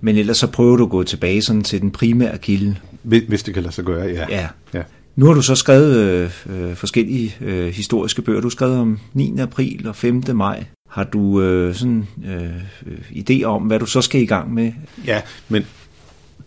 Men 0.00 0.16
ellers 0.16 0.36
så 0.36 0.46
prøver 0.46 0.76
du 0.76 0.84
at 0.84 0.90
gå 0.90 1.02
tilbage 1.02 1.42
sådan 1.42 1.62
til 1.62 1.80
den 1.80 1.90
primære 1.90 2.38
kilde. 2.38 2.76
Hvis 3.02 3.42
det 3.42 3.54
kan 3.54 3.62
lade 3.62 3.74
sig 3.74 3.84
gøre, 3.84 4.06
ja. 4.06 4.26
ja. 4.28 4.48
ja. 4.74 4.82
Nu 5.16 5.26
har 5.26 5.32
du 5.32 5.42
så 5.42 5.54
skrevet 5.54 5.96
øh, 5.96 6.30
øh, 6.46 6.74
forskellige 6.74 7.36
øh, 7.40 7.68
historiske 7.68 8.22
bøger. 8.22 8.40
Du 8.40 8.46
har 8.46 8.50
skrevet 8.50 8.78
om 8.78 8.98
9. 9.12 9.38
april 9.38 9.88
og 9.88 9.96
5. 9.96 10.22
maj. 10.34 10.64
Har 10.90 11.04
du 11.04 11.42
øh, 11.42 11.74
sådan 11.74 12.08
øh, 12.26 13.00
idéer 13.10 13.44
om, 13.44 13.62
hvad 13.62 13.78
du 13.78 13.86
så 13.86 14.00
skal 14.02 14.20
i 14.20 14.26
gang 14.26 14.54
med? 14.54 14.72
Ja, 15.06 15.20
men 15.48 15.66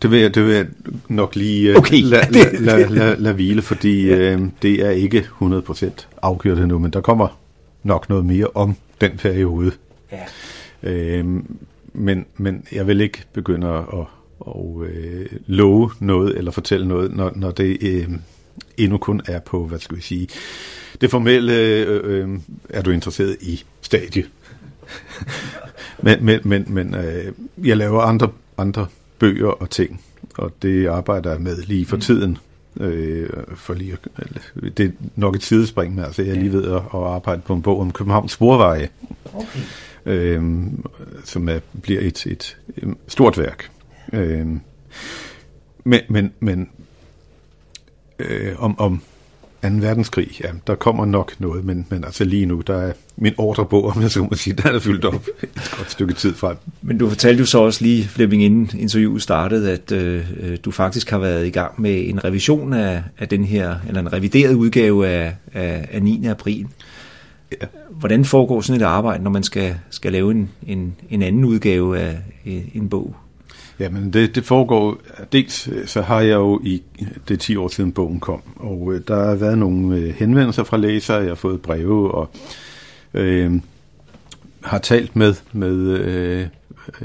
det 0.02 0.12
vil 0.12 0.20
jeg, 0.20 0.36
det 0.36 0.46
vil 0.46 0.54
jeg 0.54 0.66
nok 1.08 1.36
lige 1.36 1.70
øh, 1.70 1.78
okay. 1.78 2.02
lade 2.02 2.32
la, 2.32 2.50
la, 2.78 2.88
la, 2.88 3.16
la 3.18 3.32
hvile, 3.32 3.62
fordi 3.62 4.08
ja. 4.08 4.18
øh, 4.18 4.42
det 4.62 4.86
er 4.86 4.90
ikke 4.90 5.26
100% 5.42 5.90
afgjort 6.22 6.58
endnu, 6.58 6.80
men 6.80 6.94
der 6.94 7.02
kommer 7.02 7.40
nok 7.84 8.10
noget 8.10 8.26
mere 8.26 8.48
om 8.56 8.76
den 9.02 9.12
periode. 9.18 9.72
Ja. 10.12 10.24
Øh, 10.84 11.26
men, 11.94 12.26
men 12.38 12.66
jeg 12.72 12.88
vil 12.88 13.02
ikke 13.02 13.24
begynde 13.34 13.68
at, 13.68 13.84
at, 13.94 14.06
at 14.48 14.88
øh, 14.88 15.26
love 15.48 15.92
noget 16.00 16.38
eller 16.38 16.52
fortælle 16.52 16.88
noget, 16.88 17.16
når, 17.16 17.32
når 17.36 17.52
det 17.52 17.78
øh, 17.82 18.10
endnu 18.78 18.98
kun 18.98 19.22
er 19.28 19.40
på, 19.40 19.66
hvad 19.66 19.80
skal 19.80 19.98
vi 19.98 20.02
sige, 20.02 20.28
det 21.02 21.12
formelle, 21.12 21.54
øh, 21.58 22.02
øh, 22.04 22.30
er 22.70 22.82
du 22.82 22.92
interesseret 22.92 23.38
i 23.42 23.64
stadie. 23.84 24.26
Men, 26.02 26.26
men, 26.26 26.40
men, 26.44 26.66
men 26.68 26.96
øh, 26.96 27.34
jeg 27.64 27.78
laver 27.78 28.02
andre, 28.02 28.30
andre 28.58 28.88
bøger 29.20 29.48
og 29.48 29.70
ting, 29.70 30.02
og 30.38 30.52
det 30.62 30.88
arbejder 30.88 31.32
jeg 31.32 31.42
med 31.42 31.58
lige 31.58 31.86
for 31.86 31.96
mm. 31.96 32.02
tiden. 32.02 32.38
Øh, 32.80 33.30
for 33.56 33.74
lige, 33.74 33.98
det 34.78 34.86
er 34.86 34.92
nok 35.16 35.36
et 35.36 35.44
sidespring, 35.44 35.96
men 35.96 36.04
altså 36.04 36.22
jeg 36.22 36.32
er 36.32 36.40
lige 36.40 36.54
ved 36.54 36.64
at, 36.72 36.76
at 36.76 36.84
arbejde 36.94 37.42
på 37.42 37.54
en 37.54 37.62
bog 37.62 37.80
om 37.80 37.92
Københavns 37.92 38.32
sporveje, 38.32 38.90
okay. 39.34 39.60
øh, 40.06 40.44
som 41.24 41.50
er, 41.50 41.60
bliver 41.82 42.02
et, 42.02 42.26
et, 42.26 42.58
et 42.78 42.96
stort 43.08 43.38
værk. 43.38 43.70
Øh, 44.14 44.48
men 45.84 46.02
men, 46.10 46.34
men 46.40 46.70
øh, 48.20 48.64
om, 48.64 48.80
om 48.80 49.02
2. 49.64 49.70
verdenskrig, 49.70 50.42
ja, 50.44 50.50
der 50.68 50.76
kommer 50.76 51.06
nok 51.06 51.34
noget, 51.40 51.66
men, 51.66 51.88
men 51.90 52.04
altså 52.04 52.24
lige 52.24 52.46
nu, 52.46 52.62
der 52.62 52.78
er 52.78 52.94
min 53.18 53.34
ordrebog, 53.38 53.86
om 53.86 54.02
jeg 54.02 54.12
så 54.12 54.24
må 54.24 54.30
sige, 54.34 54.54
der 54.64 54.70
er 54.70 54.80
fyldt 54.80 55.06
op 55.06 55.28
et 55.44 55.76
godt 55.78 55.92
stykke 55.92 56.14
tid 56.14 56.34
frem. 56.34 56.58
Men 56.82 56.98
du 56.98 57.10
fortalte 57.10 57.40
jo 57.40 57.46
så 57.46 57.60
også 57.60 57.84
lige, 57.84 58.04
Flemming, 58.04 58.44
inden 58.44 58.80
interviewet 58.80 59.22
startede, 59.22 59.72
at 59.72 59.92
øh, 59.92 60.26
du 60.66 60.72
faktisk 60.72 61.10
har 61.10 61.18
været 61.18 61.48
i 61.48 61.50
gang 61.50 61.82
med 61.82 62.10
en 62.10 62.24
revision 62.24 62.74
af, 62.74 63.04
af 63.18 63.30
den 63.30 63.44
her, 63.44 63.76
eller 63.88 64.02
en 64.02 64.14
revideret 64.14 64.54
udgave 64.54 65.08
af, 65.08 65.36
af, 65.54 65.88
af 65.92 66.04
9. 66.04 66.26
april. 66.26 66.68
Ja. 67.52 67.68
Hvordan 67.92 68.26
foregår 68.26 68.62
sådan 68.62 68.82
et 68.82 68.86
arbejde, 68.86 69.24
når 69.24 69.32
man 69.32 69.44
skal, 69.44 69.76
skal 69.90 70.12
lave 70.12 70.32
en, 70.32 70.50
en, 70.68 70.96
en 71.10 71.22
anden 71.22 71.46
udgave 71.46 72.00
af 72.00 72.18
en 72.74 72.90
bog? 72.90 73.16
Jamen, 73.80 74.14
det, 74.14 74.36
det 74.36 74.46
foregår, 74.46 74.98
dels 75.32 75.68
øh, 75.68 75.88
så 75.88 76.02
har 76.02 76.22
jeg 76.22 76.34
jo 76.34 76.62
i, 76.64 76.84
det 77.28 77.40
10 77.40 77.56
år 77.56 77.68
siden 77.68 77.92
bogen 77.92 78.20
kom, 78.20 78.42
og 78.56 78.94
øh, 78.94 79.02
der 79.08 79.26
har 79.26 79.36
været 79.36 79.58
nogle 79.58 79.98
øh, 79.98 80.16
henvendelser 80.16 80.64
fra 80.64 80.78
læsere, 80.78 81.18
jeg 81.18 81.28
har 81.28 81.36
fået 81.36 81.62
breve, 81.62 82.12
og 82.12 82.30
øh, 83.14 83.52
har 84.64 84.78
talt 84.78 85.16
med, 85.16 85.36
med 85.52 85.76
øh, 85.78 86.48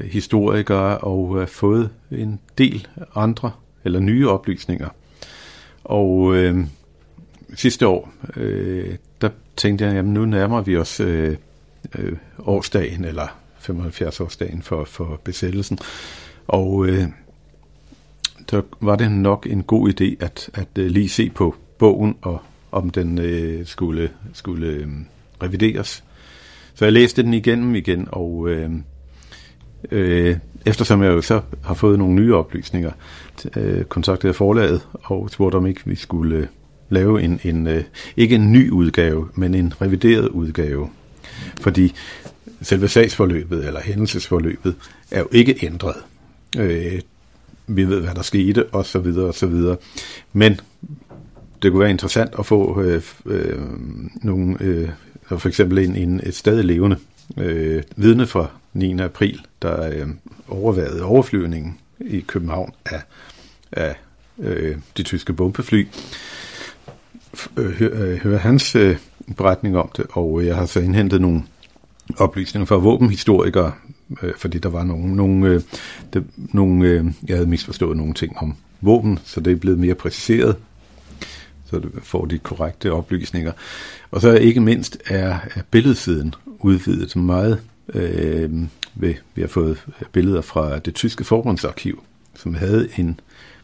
historikere, 0.04 0.98
og 0.98 1.40
øh, 1.40 1.48
fået 1.48 1.90
en 2.10 2.40
del 2.58 2.88
andre, 3.14 3.50
eller 3.84 4.00
nye 4.00 4.28
oplysninger. 4.28 4.88
Og 5.84 6.34
øh, 6.34 6.58
sidste 7.54 7.86
år, 7.86 8.12
øh, 8.36 8.96
der 9.20 9.28
tænkte 9.56 9.84
jeg, 9.84 9.94
jamen 9.94 10.14
nu 10.14 10.24
nærmer 10.24 10.60
vi 10.60 10.76
os 10.76 11.00
øh, 11.00 11.36
øh, 11.98 12.12
årsdagen, 12.38 13.04
eller 13.04 13.38
75-årsdagen 13.60 14.62
for, 14.62 14.84
for 14.84 15.20
besættelsen. 15.24 15.78
Og 16.48 16.86
øh, 16.86 17.04
der 18.50 18.62
var 18.80 18.96
det 18.96 19.12
nok 19.12 19.46
en 19.50 19.62
god 19.62 19.88
idé 19.88 20.24
at, 20.24 20.50
at 20.54 20.68
øh, 20.78 20.86
lige 20.86 21.08
se 21.08 21.30
på 21.30 21.54
bogen, 21.78 22.16
og 22.22 22.42
om 22.72 22.90
den 22.90 23.18
øh, 23.18 23.66
skulle, 23.66 24.10
skulle 24.32 24.66
øh, 24.66 24.86
revideres. 25.42 26.04
Så 26.74 26.84
jeg 26.84 26.92
læste 26.92 27.22
den 27.22 27.34
igennem 27.34 27.74
igen, 27.74 28.08
og 28.12 28.48
øh, 28.48 28.70
øh, 29.90 30.36
eftersom 30.66 31.02
jeg 31.02 31.08
jo 31.08 31.22
så 31.22 31.40
har 31.64 31.74
fået 31.74 31.98
nogle 31.98 32.14
nye 32.14 32.34
oplysninger, 32.34 32.92
øh, 33.56 33.84
kontaktede 33.84 34.28
jeg 34.28 34.34
forlaget 34.34 34.86
og 34.92 35.30
spurgte 35.30 35.56
om 35.56 35.66
ikke 35.66 35.80
vi 35.84 35.94
skulle 35.94 36.36
øh, 36.36 36.46
lave 36.88 37.22
en, 37.22 37.40
en 37.44 37.66
øh, 37.66 37.84
ikke 38.16 38.34
en 38.34 38.52
ny 38.52 38.70
udgave, 38.70 39.28
men 39.34 39.54
en 39.54 39.72
revideret 39.82 40.28
udgave. 40.28 40.90
Fordi 41.60 41.94
selve 42.62 42.88
sagsforløbet 42.88 43.66
eller 43.66 43.80
hændelsesforløbet 43.80 44.74
er 45.10 45.18
jo 45.18 45.28
ikke 45.32 45.66
ændret. 45.66 45.96
Øh, 46.56 47.00
vi 47.66 47.84
ved, 47.84 48.00
hvad 48.00 48.14
der 48.14 48.22
skete, 48.22 48.66
og 48.66 48.86
så 48.86 48.98
videre, 48.98 49.26
og 49.26 49.34
så 49.34 49.46
videre. 49.46 49.76
Men 50.32 50.60
det 51.62 51.70
kunne 51.70 51.80
være 51.80 51.90
interessant 51.90 52.34
at 52.38 52.46
få 52.46 52.82
øh, 52.82 53.02
øh, 53.26 53.58
nogle, 54.22 54.56
øh, 54.60 54.88
for 55.26 55.48
eksempel 55.48 55.78
en, 55.78 55.96
en, 55.96 56.20
et 56.24 56.34
stadig 56.34 56.64
levende 56.64 56.96
øh, 57.36 57.82
vidne 57.96 58.26
fra 58.26 58.50
9. 58.72 59.00
april, 59.00 59.40
der 59.62 59.90
øh, 59.90 60.08
overvejede 60.48 61.02
overflyvningen 61.02 61.78
i 62.00 62.20
København 62.20 62.72
af, 62.86 63.02
af 63.72 63.96
øh, 64.38 64.76
de 64.96 65.02
tyske 65.02 65.32
bombefly. 65.32 65.86
Hør, 67.56 67.70
høre 67.70 67.90
øh, 67.90 68.12
øh 68.12 68.18
hør 68.18 68.38
hans 68.38 68.74
øh, 68.74 68.96
beretning 69.36 69.78
om 69.78 69.90
det, 69.96 70.06
og 70.10 70.46
jeg 70.46 70.56
har 70.56 70.66
så 70.66 70.80
indhentet 70.80 71.20
nogle 71.20 71.42
oplysninger 72.16 72.66
fra 72.66 72.76
våbenhistorikere, 72.76 73.72
øh, 74.22 74.34
fordi 74.36 74.58
der 74.58 74.68
var 74.68 74.84
nogle, 74.84 75.16
nogle, 75.16 75.48
øh, 75.48 75.60
det, 76.12 76.24
nogle 76.36 76.88
øh, 76.88 77.04
jeg 77.28 77.36
havde 77.36 77.48
misforstået 77.48 77.96
nogle 77.96 78.14
ting 78.14 78.38
om 78.38 78.56
våben, 78.80 79.18
så 79.24 79.40
det 79.40 79.52
er 79.52 79.56
blevet 79.56 79.78
mere 79.78 79.94
præciseret, 79.94 80.56
så 81.64 81.78
det 81.78 81.90
får 82.02 82.24
de 82.24 82.38
korrekte 82.38 82.92
oplysninger. 82.92 83.52
Og 84.10 84.20
så 84.20 84.34
ikke 84.34 84.60
mindst 84.60 84.98
er, 85.06 85.38
er 85.54 85.62
billedsiden 85.70 86.34
udvidet 86.58 87.16
meget. 87.16 87.60
Øh, 87.94 88.50
ved, 88.94 89.14
vi 89.34 89.40
har 89.40 89.48
fået 89.48 89.86
billeder 90.12 90.40
fra 90.40 90.78
det 90.78 90.94
tyske 90.94 91.24
forbundsarkiv, 91.24 92.02
som 92.34 92.54
havde 92.54 92.88
en 92.96 93.20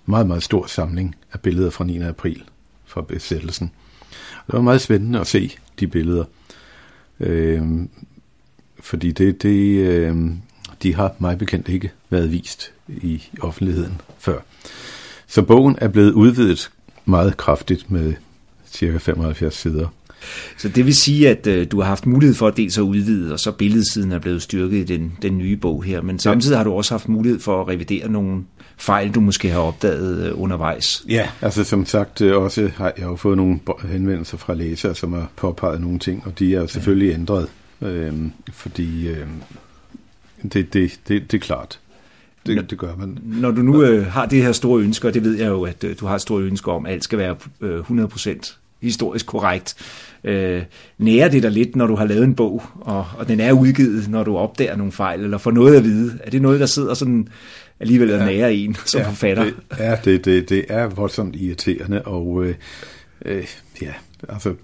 meget, 0.07 0.27
meget 0.27 0.43
stor 0.43 0.67
samling 0.67 1.17
af 1.33 1.41
billeder 1.41 1.71
fra 1.71 1.85
9. 1.85 2.01
april 2.01 2.43
fra 2.85 3.03
besættelsen. 3.03 3.71
Og 4.11 4.47
det 4.47 4.55
var 4.55 4.61
meget 4.61 4.81
spændende 4.81 5.21
at 5.21 5.27
se 5.27 5.53
de 5.81 5.87
billeder. 5.87 6.25
Øh, 7.21 7.63
fordi 8.85 9.13
det, 9.13 9.43
det, 9.43 9.79
øh, 9.79 10.17
de 10.83 10.95
har 10.95 11.15
mig 11.19 11.39
bekendt 11.39 11.69
ikke 11.69 11.91
været 12.11 12.33
vist 12.33 12.73
i 12.89 13.23
offentligheden 13.41 14.01
før. 14.19 14.39
Så 15.27 15.43
bogen 15.43 15.77
er 15.81 15.89
blevet 15.89 16.13
udvidet 16.13 16.71
meget 17.05 17.37
kraftigt 17.37 17.91
med 17.91 18.15
cirka 18.67 18.97
75 18.97 19.55
sider. 19.55 19.89
Så 20.59 20.69
det 20.69 20.87
vil 20.87 20.95
sige, 20.95 21.29
at 21.29 21.47
øh, 21.47 21.67
du 21.71 21.81
har 21.81 21.89
haft 21.89 22.07
mulighed 22.07 22.35
for 22.35 22.49
at 22.49 22.57
dels 22.57 22.79
at 22.79 22.83
udvide, 22.83 23.33
og 23.33 23.41
så 23.41 23.53
billedsiden 23.53 24.13
er 24.13 24.19
blevet 24.19 24.43
styrket 24.43 24.77
i 24.77 24.85
den, 24.85 25.13
den 25.23 25.39
nye 25.39 25.57
bog 25.57 25.85
her, 25.85 26.03
men 26.03 26.19
samtidig 26.19 26.57
har 26.57 26.65
du 26.65 26.73
også 26.73 26.95
haft 26.95 27.09
mulighed 27.09 27.41
for 27.41 27.61
at 27.61 27.69
revidere 27.69 28.09
nogle 28.09 28.45
fejl, 28.77 29.11
du 29.11 29.21
måske 29.21 29.51
har 29.51 29.61
opdaget 29.61 30.27
øh, 30.27 30.43
undervejs. 30.43 31.05
Ja, 31.09 31.29
altså 31.43 31.65
som 31.65 31.87
sagt 31.87 32.21
øh, 32.21 32.43
også 32.43 32.71
har 32.77 32.93
jeg 32.97 33.05
jo 33.05 33.17
fået 33.17 33.37
nogle 33.37 33.61
henvendelser 33.89 34.37
fra 34.37 34.55
læsere, 34.55 34.95
som 34.95 35.13
har 35.13 35.31
påpeget 35.37 35.81
nogle 35.81 35.99
ting, 35.99 36.23
og 36.27 36.39
de 36.39 36.55
er 36.55 36.67
selvfølgelig 36.67 37.09
ja. 37.09 37.15
ændret 37.15 37.49
Øhm, 37.83 38.33
fordi 38.53 39.09
øh, 39.09 39.27
det, 40.43 40.73
det, 40.73 41.01
det, 41.09 41.33
det 41.33 41.35
er 41.35 41.39
klart. 41.39 41.81
Det, 42.47 42.57
når, 42.57 42.63
det 42.63 42.79
gør 42.79 42.97
man. 42.97 43.19
Når 43.23 43.51
du 43.51 43.63
nu 43.63 43.83
øh, 43.83 44.07
har 44.07 44.27
det 44.27 44.43
her 44.43 44.53
store 44.53 44.83
ønske, 44.83 45.09
og 45.09 45.15
det 45.15 45.25
ved 45.25 45.35
jeg 45.35 45.49
jo, 45.49 45.63
at 45.63 45.85
øh, 45.85 45.97
du 46.01 46.07
har 46.07 46.15
et 46.15 46.21
stort 46.21 46.43
ønske 46.43 46.71
om, 46.71 46.87
at 46.87 46.93
alt 46.93 47.05
skal 47.05 47.19
være 47.19 47.37
øh, 47.61 47.81
100% 47.81 48.57
historisk 48.83 49.27
korrekt. 49.27 49.75
Øh, 50.25 50.63
nærer 50.99 51.29
det 51.29 51.43
dig 51.43 51.51
lidt, 51.51 51.77
når 51.77 51.87
du 51.87 51.95
har 51.95 52.05
lavet 52.05 52.25
en 52.25 52.35
bog, 52.35 52.63
og, 52.81 53.07
og 53.19 53.29
den 53.29 53.41
er 53.41 53.53
udgivet, 53.53 54.09
når 54.09 54.25
du 54.25 54.37
opdager 54.37 54.77
nogle 54.77 54.93
fejl, 54.93 55.21
eller 55.21 55.39
får 55.39 55.51
noget 55.51 55.77
at 55.77 55.85
vide? 55.85 56.19
Er 56.25 56.31
det 56.31 56.43
noget, 56.43 56.61
der 56.61 56.67
sidder 56.67 56.95
sådan 56.95 57.29
alligevel 57.81 58.13
og 58.13 58.19
ja, 58.19 58.25
nærer 58.25 58.49
en 58.49 58.77
som 58.87 59.01
ja, 59.01 59.09
forfatter? 59.09 59.45
Det, 59.45 59.55
ja, 59.79 59.97
det, 60.05 60.25
det, 60.25 60.49
det 60.49 60.65
er 60.69 60.87
voldsomt 60.87 61.37
irriterende, 61.37 62.03
og 62.03 62.45
øh, 62.45 62.55
øh, 63.25 63.47
ja, 63.83 63.93
altså 64.29 64.55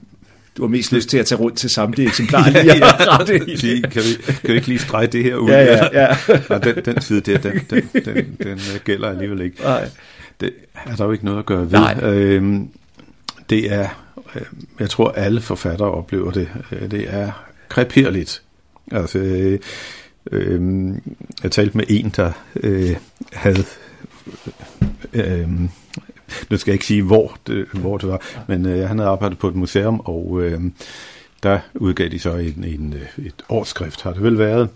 du 0.57 0.62
har 0.62 0.69
mest 0.69 0.92
lyst 0.92 1.09
til 1.09 1.19
at 1.19 1.26
tage 1.26 1.38
rundt 1.38 1.59
til 1.59 1.71
samtlige 1.71 2.09
eksemplarer 2.11 2.50
lige 2.50 2.76
ja, 2.76 2.87
rette 3.19 3.37
i. 3.37 3.80
Kan 3.80 4.02
vi, 4.02 4.23
kan 4.23 4.50
vi 4.50 4.54
ikke 4.54 4.69
lige 4.69 4.78
strege 4.78 5.07
det 5.07 5.25
her 5.25 5.37
ud? 5.37 5.50
Ja, 5.50 5.62
ja, 5.62 6.00
ja. 6.02 6.16
Nej, 6.49 6.59
den, 6.59 6.85
den 6.85 7.00
side 7.00 7.21
der, 7.21 7.38
den, 7.38 7.61
den, 7.71 7.88
den, 8.04 8.37
den 8.42 8.52
øh, 8.52 8.80
gælder 8.85 9.09
alligevel 9.09 9.40
ikke. 9.40 9.62
Nej. 9.62 9.88
Det 10.40 10.52
er 10.87 10.97
der 10.97 11.04
jo 11.04 11.12
ikke 11.12 11.25
noget 11.25 11.38
at 11.38 11.47
gøre 11.47 11.61
ved. 11.61 11.78
Nej. 11.78 12.00
Øhm, 12.02 12.69
det 13.50 13.73
er, 13.73 13.88
øh, 14.35 14.42
jeg 14.80 14.90
tror 14.90 15.11
alle 15.11 15.40
forfattere 15.40 15.90
oplever 15.90 16.30
det, 16.30 16.49
øh, 16.73 16.90
det 16.90 17.07
er 17.09 17.47
kreperligt. 17.69 18.42
Altså, 18.92 19.19
øh, 19.19 19.59
øh, 20.33 20.92
jeg 21.42 21.50
talte 21.50 21.76
med 21.76 21.85
en, 21.88 22.12
der 22.16 22.33
øh, 22.57 22.97
havde 23.33 23.64
øh, 25.12 25.49
nu 26.50 26.56
skal 26.56 26.70
jeg 26.70 26.75
ikke 26.75 26.87
sige, 26.87 27.02
hvor 27.02 27.38
det, 27.46 27.66
hvor 27.72 27.99
det 27.99 28.08
var, 28.08 28.22
men 28.49 28.66
øh, 28.66 28.88
han 28.88 28.99
havde 28.99 29.10
arbejdet 29.10 29.38
på 29.38 29.49
et 29.49 29.54
museum, 29.54 30.00
og 30.00 30.42
øh, 30.42 30.60
der 31.42 31.60
udgav 31.75 32.08
de 32.08 32.18
så 32.18 32.34
en, 32.34 32.64
en, 32.64 32.92
øh, 32.92 33.25
et 33.26 33.44
årskrift, 33.49 34.02
har 34.02 34.12
det 34.12 34.22
vel 34.22 34.38
været, 34.38 34.68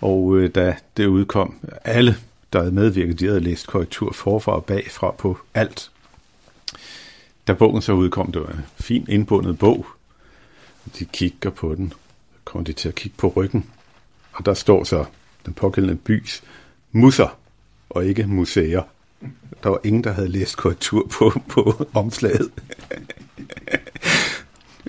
og 0.00 0.36
øh, 0.36 0.50
da 0.54 0.76
det 0.96 1.06
udkom, 1.06 1.54
alle, 1.84 2.16
der 2.52 2.58
havde 2.58 2.72
medvirket, 2.72 3.20
de 3.20 3.26
havde 3.26 3.40
læst 3.40 3.66
korrektur 3.66 4.12
forfra 4.12 4.52
og 4.52 4.64
bagfra 4.64 5.10
på 5.10 5.38
alt. 5.54 5.90
Da 7.46 7.52
bogen 7.52 7.82
så 7.82 7.92
udkom, 7.92 8.32
det 8.32 8.42
var 8.42 8.48
en 8.48 8.64
fin 8.80 9.06
indbundet 9.08 9.58
bog, 9.58 9.86
de 10.98 11.04
kigger 11.04 11.50
på 11.50 11.74
den, 11.74 11.92
kommer 12.44 12.64
de 12.64 12.72
til 12.72 12.88
at 12.88 12.94
kigge 12.94 13.16
på 13.18 13.32
ryggen, 13.36 13.70
og 14.32 14.46
der 14.46 14.54
står 14.54 14.84
så 14.84 15.04
den 15.46 15.54
pågældende 15.54 15.96
bys 15.96 16.42
musser, 16.92 17.38
og 17.90 18.04
ikke 18.04 18.26
museer. 18.26 18.82
Der 19.62 19.68
var 19.68 19.80
ingen, 19.84 20.04
der 20.04 20.12
havde 20.12 20.28
læst 20.28 20.56
korrektur 20.56 21.06
på, 21.10 21.32
på 21.52 21.86
omslaget. 21.94 22.50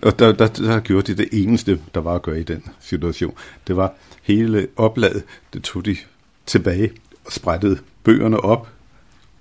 og 0.01 0.19
der, 0.19 0.31
der, 0.31 0.47
der 0.47 0.79
gjorde 0.79 1.13
de 1.13 1.17
det 1.17 1.29
eneste, 1.31 1.79
der 1.93 2.01
var 2.01 2.15
at 2.15 2.21
gøre 2.21 2.39
i 2.39 2.43
den 2.43 2.63
situation. 2.79 3.33
Det 3.67 3.75
var 3.75 3.93
hele 4.23 4.67
opladet, 4.77 5.23
det 5.53 5.63
tog 5.63 5.85
de 5.85 5.97
tilbage 6.45 6.91
og 7.25 7.31
sprættede 7.31 7.77
bøgerne 8.03 8.39
op 8.39 8.67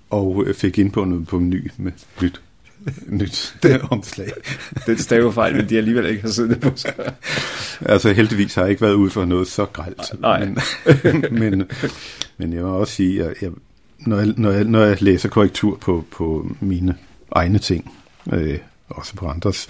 og 0.09 0.45
fik 0.55 0.77
indbundet 0.77 1.27
på 1.27 1.37
en 1.37 1.49
ny 1.49 1.71
med 1.77 1.91
nyt 2.21 2.41
nyt 3.07 3.55
det, 3.63 3.81
omslag. 3.89 4.31
Den 4.85 4.97
stavefejl, 4.97 5.55
men 5.55 5.69
de 5.69 5.77
alligevel 5.77 6.05
ikke 6.05 6.21
har 6.21 6.29
siddet 6.29 6.59
på 6.59 6.71
sig. 6.75 6.93
altså 7.81 8.13
heldigvis 8.13 8.55
har 8.55 8.61
jeg 8.61 8.69
ikke 8.69 8.81
været 8.81 8.93
ude 8.93 9.09
for 9.09 9.25
noget 9.25 9.47
så 9.47 9.65
gralt. 9.65 10.19
Nej. 10.19 10.45
Men, 10.45 10.57
men, 11.39 11.69
men 12.37 12.53
jeg 12.53 12.63
må 12.63 12.69
også 12.69 12.93
sige, 12.93 13.23
at 13.23 13.41
jeg, 13.41 13.51
når, 14.07 14.17
jeg, 14.17 14.33
når, 14.37 14.51
jeg, 14.51 14.63
når 14.63 14.79
jeg 14.79 15.01
læser 15.01 15.29
korrektur 15.29 15.77
på, 15.77 16.05
på 16.11 16.55
mine 16.59 16.95
egne 17.31 17.59
ting, 17.59 17.91
øh, 18.33 18.59
også 18.89 19.15
på 19.15 19.27
andres, 19.27 19.67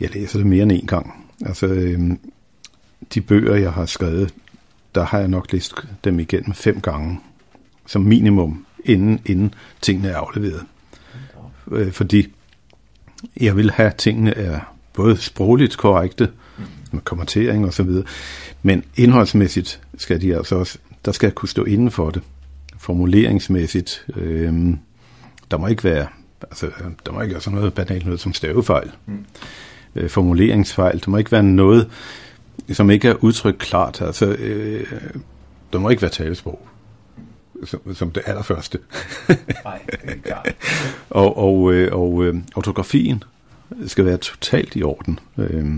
jeg 0.00 0.10
læser 0.14 0.38
det 0.38 0.46
mere 0.46 0.62
end 0.62 0.72
en 0.72 0.86
gang. 0.86 1.26
Altså, 1.46 1.66
øh, 1.66 2.00
de 3.14 3.20
bøger, 3.20 3.54
jeg 3.54 3.72
har 3.72 3.86
skrevet, 3.86 4.34
der 4.94 5.04
har 5.04 5.18
jeg 5.18 5.28
nok 5.28 5.52
læst 5.52 5.74
dem 6.04 6.20
igennem 6.20 6.54
fem 6.54 6.80
gange, 6.80 7.20
som 7.86 8.02
minimum, 8.02 8.66
inden, 8.84 9.20
inden 9.26 9.54
tingene 9.82 10.08
er 10.08 10.16
afleveret. 10.16 10.62
Øh, 11.72 11.92
fordi 11.92 12.34
jeg 13.40 13.56
vil 13.56 13.70
have, 13.70 13.88
at 13.88 13.96
tingene 13.96 14.34
er 14.34 14.60
både 14.92 15.16
sprogligt 15.16 15.76
korrekte, 15.76 16.30
med 16.92 17.00
kommentering 17.00 17.64
og 17.66 17.74
så 17.74 17.82
videre, 17.82 18.04
men 18.62 18.84
indholdsmæssigt 18.96 19.80
skal 19.98 20.20
de 20.20 20.36
altså 20.36 20.56
også, 20.56 20.78
der 21.04 21.12
skal 21.12 21.26
jeg 21.26 21.34
kunne 21.34 21.48
stå 21.48 21.64
inden 21.64 21.90
for 21.90 22.10
det. 22.10 22.22
Formuleringsmæssigt, 22.86 24.06
øh, 24.16 24.52
der 25.50 25.56
må 25.56 25.66
ikke 25.66 25.84
være, 25.84 26.06
altså, 26.42 26.70
der 27.06 27.12
må 27.12 27.20
ikke 27.20 27.32
være 27.32 27.42
sådan 27.42 27.58
noget 27.58 27.74
banalt 27.74 28.04
noget 28.04 28.20
som 28.20 28.32
stavefejl. 28.32 28.90
Mm. 29.06 29.24
Øh, 29.94 30.10
formuleringsfejl, 30.10 31.02
der 31.04 31.10
må 31.10 31.16
ikke 31.16 31.32
være 31.32 31.42
noget, 31.42 31.90
som 32.72 32.90
ikke 32.90 33.08
er 33.08 33.14
udtrykt 33.14 33.58
klart. 33.58 34.00
Altså, 34.00 34.26
øh, 34.26 34.86
der 35.72 35.78
må 35.78 35.88
ikke 35.88 36.02
være 36.02 36.10
talesprog 36.10 36.68
som, 37.64 37.94
som 37.94 38.10
det 38.10 38.22
allerførste. 38.26 38.78
Nej, 39.64 39.80
det 39.90 40.00
er 40.04 40.14
klart. 40.24 40.54
og 41.10 41.38
og, 41.38 41.74
øh, 41.74 41.92
og 41.92 42.24
øh, 42.24 42.34
autografien 42.56 43.24
skal 43.86 44.04
være 44.04 44.16
totalt 44.16 44.76
i 44.76 44.82
orden. 44.82 45.18
Øh, 45.38 45.74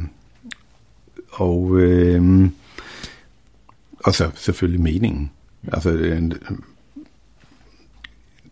og, 1.31 1.79
øh, 1.79 2.51
og 4.05 4.15
så 4.15 4.31
selvfølgelig 4.35 4.81
meningen. 4.81 5.31
Altså, 5.73 5.91
øh, 5.91 6.31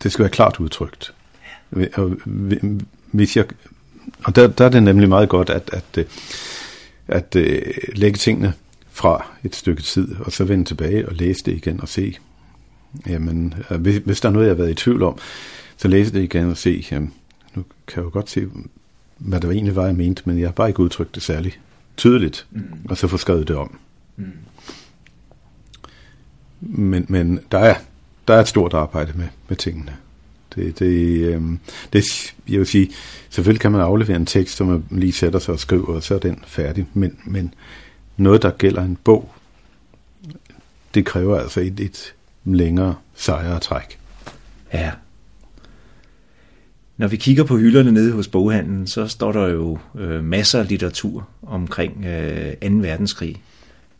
det 0.03 0.11
skal 0.11 0.23
være 0.23 0.31
klart 0.31 0.59
udtrykt. 0.59 1.13
Og, 1.93 2.17
hvis 3.11 3.37
jeg, 3.37 3.45
og 4.23 4.35
der, 4.35 4.47
der 4.47 4.65
er 4.65 4.69
det 4.69 4.83
nemlig 4.83 5.09
meget 5.09 5.29
godt, 5.29 5.49
at, 5.49 5.69
at, 5.73 5.83
at, 5.97 6.07
at 7.07 7.35
øh, 7.35 7.61
lægge 7.95 8.17
tingene 8.17 8.53
fra 8.91 9.25
et 9.43 9.55
stykke 9.55 9.81
tid, 9.81 10.15
og 10.19 10.31
så 10.31 10.43
vende 10.43 10.65
tilbage 10.65 11.09
og 11.09 11.15
læse 11.15 11.43
det 11.45 11.53
igen 11.53 11.81
og 11.81 11.87
se, 11.87 12.17
jamen, 13.07 13.53
øh, 13.71 13.81
hvis, 13.81 14.01
hvis 14.05 14.21
der 14.21 14.29
er 14.29 14.33
noget, 14.33 14.45
jeg 14.45 14.51
har 14.51 14.57
været 14.57 14.71
i 14.71 14.73
tvivl 14.73 15.03
om, 15.03 15.17
så 15.77 15.87
læse 15.87 16.13
det 16.13 16.23
igen 16.23 16.49
og 16.49 16.57
se, 16.57 16.85
jamen, 16.91 17.13
nu 17.55 17.65
kan 17.87 17.97
jeg 17.97 18.05
jo 18.05 18.09
godt 18.13 18.29
se, 18.29 18.47
hvad 19.17 19.39
der 19.39 19.51
egentlig 19.51 19.75
var, 19.75 19.85
jeg 19.85 19.95
mente, 19.95 20.21
men 20.25 20.39
jeg 20.39 20.47
har 20.47 20.53
bare 20.53 20.67
ikke 20.67 20.79
udtrykt 20.79 21.15
det 21.15 21.23
særligt 21.23 21.59
tydeligt, 21.97 22.47
mm. 22.51 22.63
og 22.89 22.97
så 22.97 23.07
få 23.07 23.17
skrevet 23.17 23.47
det 23.47 23.55
om. 23.55 23.77
Mm. 24.15 24.31
Men, 26.61 27.05
men 27.09 27.39
der, 27.51 27.57
er, 27.57 27.75
der 28.27 28.33
er 28.33 28.39
et 28.39 28.47
stort 28.47 28.73
arbejde 28.73 29.13
med, 29.15 29.27
med 29.47 29.57
tingene. 29.57 29.93
Det, 30.55 30.79
det, 30.79 30.85
øh, 30.85 31.41
det, 31.93 32.03
jeg 32.49 32.59
vil 32.59 32.67
sige, 32.67 32.91
selvfølgelig 33.29 33.61
kan 33.61 33.71
man 33.71 33.81
aflevere 33.81 34.15
en 34.15 34.25
tekst, 34.25 34.57
som 34.57 34.67
man 34.67 34.83
lige 34.91 35.13
sætter 35.13 35.39
sig 35.39 35.53
og 35.53 35.59
skriver, 35.59 35.87
og 35.87 36.03
så 36.03 36.15
er 36.15 36.19
den 36.19 36.43
færdig. 36.47 36.87
Men, 36.93 37.17
men 37.25 37.53
noget, 38.17 38.41
der 38.41 38.51
gælder 38.51 38.83
en 38.83 38.97
bog, 39.03 39.33
det 40.93 41.05
kræver 41.05 41.39
altså 41.39 41.59
et, 41.59 41.79
et 41.79 42.13
længere 42.45 42.95
sejre 43.15 43.59
træk. 43.59 43.99
Ja. 44.73 44.91
Når 46.97 47.07
vi 47.07 47.17
kigger 47.17 47.43
på 47.43 47.57
hylderne 47.57 47.91
nede 47.91 48.11
hos 48.11 48.27
boghandlen, 48.27 48.87
så 48.87 49.07
står 49.07 49.31
der 49.31 49.47
jo 49.47 49.77
øh, 49.95 50.23
masser 50.23 50.59
af 50.59 50.69
litteratur 50.69 51.27
omkring 51.43 52.05
øh, 52.05 52.53
2. 52.53 52.67
verdenskrig. 52.67 53.41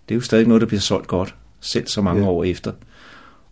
Det 0.10 0.16
er 0.16 0.18
jo 0.18 0.22
stadig 0.22 0.48
noget, 0.48 0.62
der 0.62 0.68
bliver 0.68 0.82
solgt 0.82 1.08
godt, 1.08 1.36
selv 1.60 1.88
så 1.88 2.02
mange 2.02 2.24
ja. 2.24 2.30
år 2.30 2.44
efter. 2.44 2.72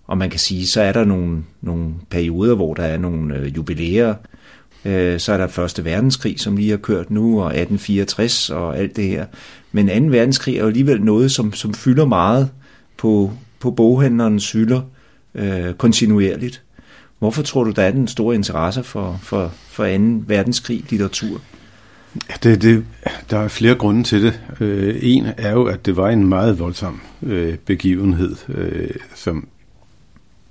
Og 0.08 0.18
man 0.18 0.30
kan 0.30 0.40
sige, 0.40 0.68
så 0.68 0.82
er 0.82 0.92
der 0.92 1.06
nogle, 1.06 1.44
nogle 1.62 1.94
perioder, 2.10 2.56
hvor 2.56 2.74
der 2.74 2.84
er 2.84 2.98
nogle 2.98 3.36
øh, 3.36 3.56
jubilæer. 3.56 4.16
Øh, 4.86 5.20
så 5.20 5.34
er 5.34 5.38
der 5.38 5.48
Første 5.48 5.86
Verdenskrig, 5.86 6.40
som 6.40 6.58
lige 6.58 6.70
har 6.70 6.78
kørt 6.78 7.12
nu, 7.12 7.42
og 7.42 7.46
1864 7.46 8.50
og 8.50 8.78
alt 8.78 8.96
det 8.96 9.08
her. 9.08 9.26
Men 9.72 9.88
2. 9.88 10.18
verdenskrig 10.18 10.56
er 10.56 10.62
jo 10.62 10.68
alligevel 10.68 11.02
noget, 11.02 11.32
som, 11.32 11.54
som 11.54 11.74
fylder 11.74 12.06
meget 12.06 12.50
på, 12.98 13.32
på 13.60 13.72
boghandlerens 13.72 14.52
hylder 14.52 14.82
øh, 15.36 15.74
kontinuerligt. 15.74 16.62
Hvorfor 17.20 17.44
tror 17.44 17.64
du, 17.64 17.72
der 17.72 17.84
er 17.84 17.92
den 17.92 18.08
store 18.08 18.36
interesse 18.36 18.84
for, 18.84 19.20
for, 19.24 19.54
for 19.70 19.84
2. 19.84 19.90
verdenskrig 20.28 20.84
litteratur? 20.90 21.42
Det, 22.44 22.62
det, 22.62 22.86
der 23.30 23.40
er 23.40 23.48
flere 23.48 23.76
grunde 23.76 24.04
til 24.04 24.24
det. 24.24 24.42
Øh, 24.60 24.96
en 25.02 25.26
er 25.38 25.52
jo, 25.52 25.64
at 25.64 25.86
det 25.86 25.98
var 25.98 26.10
en 26.10 26.28
meget 26.28 26.60
voldsom 26.60 27.02
øh, 27.24 27.58
begivenhed, 27.58 28.36
øh, 28.50 28.90
som 29.16 29.48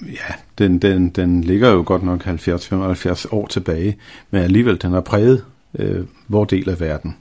ja, 0.03 0.35
den, 0.59 0.79
den, 0.79 1.09
den 1.09 1.45
ligger 1.45 1.71
jo 1.71 1.83
godt 1.87 2.03
nok 2.03 2.27
70-75 2.27 3.27
år 3.31 3.47
tilbage, 3.47 3.97
men 4.31 4.43
alligevel 4.43 4.83
den 4.83 4.93
har 4.93 5.01
præget 5.01 5.45
øh, 5.79 6.05
vores 6.29 6.49
del 6.49 6.69
af 6.71 6.81
verden 6.81 7.17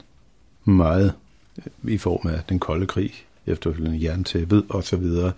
meget 0.64 1.12
øh, 1.58 1.92
i 1.92 1.98
form 1.98 2.28
af 2.28 2.40
den 2.48 2.58
kolde 2.58 2.86
krig, 2.86 3.12
efterfølgende 3.46 4.04
jerntæppet 4.04 4.64
og 4.68 4.84
så 4.84 4.96
videre. 4.96 5.32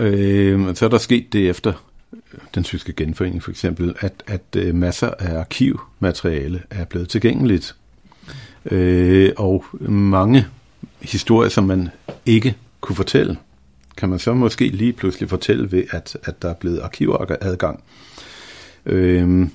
Øh, 0.00 0.74
så 0.76 0.84
er 0.84 0.88
der 0.88 0.98
sket 0.98 1.32
det 1.32 1.50
efter 1.50 1.72
øh, 2.12 2.40
den 2.54 2.64
tyske 2.64 2.92
genforening 2.92 3.42
for 3.42 3.50
eksempel, 3.50 3.94
at, 4.00 4.22
at 4.26 4.42
øh, 4.56 4.74
masser 4.74 5.10
af 5.18 5.38
arkivmateriale 5.38 6.62
er 6.70 6.84
blevet 6.84 7.08
tilgængeligt. 7.08 7.76
Øh, 8.70 9.32
og 9.36 9.64
mange 9.88 10.46
historier, 11.00 11.48
som 11.48 11.64
man 11.64 11.88
ikke 12.26 12.56
kunne 12.80 12.96
fortælle, 12.96 13.36
kan 13.96 14.08
man 14.08 14.18
så 14.18 14.34
måske 14.34 14.68
lige 14.68 14.92
pludselig 14.92 15.28
fortælle 15.28 15.72
ved, 15.72 15.84
at, 15.90 16.16
at 16.24 16.42
der 16.42 16.50
er 16.50 16.54
blevet 16.54 16.80
arkivadgang. 16.80 17.84
Øhm, 18.86 19.50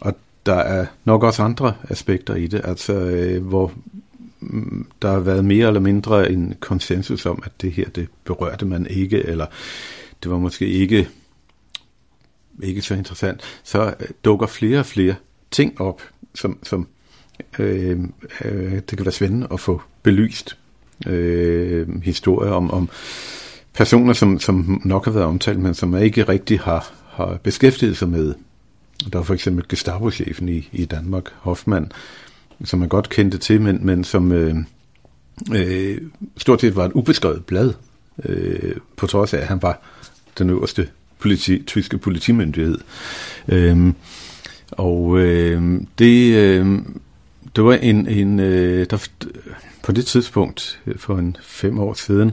og 0.00 0.16
der 0.46 0.54
er 0.56 0.86
nok 1.04 1.22
også 1.22 1.42
andre 1.42 1.74
aspekter 1.88 2.34
i 2.34 2.46
det, 2.46 2.60
altså 2.64 2.92
øh, 2.92 3.46
hvor 3.46 3.72
mm, 4.40 4.86
der 5.02 5.10
har 5.10 5.20
været 5.20 5.44
mere 5.44 5.66
eller 5.66 5.80
mindre 5.80 6.30
en 6.30 6.54
konsensus 6.60 7.26
om, 7.26 7.42
at 7.44 7.52
det 7.60 7.72
her, 7.72 7.88
det 7.88 8.08
berørte 8.24 8.66
man 8.66 8.86
ikke, 8.86 9.26
eller 9.26 9.46
det 10.22 10.30
var 10.30 10.38
måske 10.38 10.66
ikke 10.66 11.08
ikke 12.62 12.82
så 12.82 12.94
interessant, 12.94 13.40
så 13.62 13.94
øh, 14.00 14.08
dukker 14.24 14.46
flere 14.46 14.78
og 14.78 14.86
flere 14.86 15.14
ting 15.50 15.80
op, 15.80 16.02
som, 16.34 16.58
som 16.62 16.88
øh, 17.58 17.98
øh, 18.44 18.72
det 18.72 18.96
kan 18.96 19.04
være 19.04 19.12
spændende 19.12 19.46
at 19.52 19.60
få 19.60 19.82
belyst. 20.02 20.58
Øh, 21.06 22.02
historier 22.02 22.52
om, 22.52 22.70
om 22.70 22.88
personer, 23.74 24.12
som, 24.12 24.40
som 24.40 24.80
nok 24.84 25.04
har 25.04 25.12
været 25.12 25.26
omtalt, 25.26 25.58
men 25.58 25.74
som 25.74 25.96
ikke 25.96 26.22
rigtig 26.22 26.60
har, 26.60 26.92
har 27.08 27.38
beskæftiget 27.42 27.96
sig 27.96 28.08
med. 28.08 28.34
Der 29.12 29.18
var 29.18 29.22
for 29.22 29.34
eksempel 29.34 29.64
Gestapo-chefen 29.68 30.48
i, 30.48 30.68
i 30.72 30.84
Danmark, 30.84 31.24
Hoffmann, 31.38 31.92
som 32.64 32.78
man 32.78 32.88
godt 32.88 33.08
kendte 33.08 33.38
til, 33.38 33.60
men, 33.60 33.86
men 33.86 34.04
som 34.04 34.32
øh, 34.32 34.56
øh, 35.54 35.98
stort 36.36 36.60
set 36.60 36.76
var 36.76 36.84
et 36.84 36.92
ubeskrevet 36.92 37.44
blad, 37.44 37.72
øh, 38.24 38.76
på 38.96 39.06
trods 39.06 39.34
af, 39.34 39.38
at 39.38 39.46
han 39.46 39.62
var 39.62 39.80
den 40.38 40.50
øverste 40.50 40.88
politi, 41.18 41.62
tyske 41.62 41.98
politimyndighed. 41.98 42.78
Øh, 43.48 43.92
og 44.70 45.18
øh, 45.18 45.80
det, 45.98 46.34
øh, 46.34 46.78
det 47.56 47.64
var 47.64 47.74
en, 47.74 48.06
en 48.06 48.40
øh, 48.40 48.86
der, 48.90 49.08
på 49.82 49.92
det 49.92 50.06
tidspunkt, 50.06 50.80
øh, 50.86 50.98
for 50.98 51.18
en 51.18 51.36
fem 51.42 51.78
år 51.78 51.94
siden, 51.94 52.32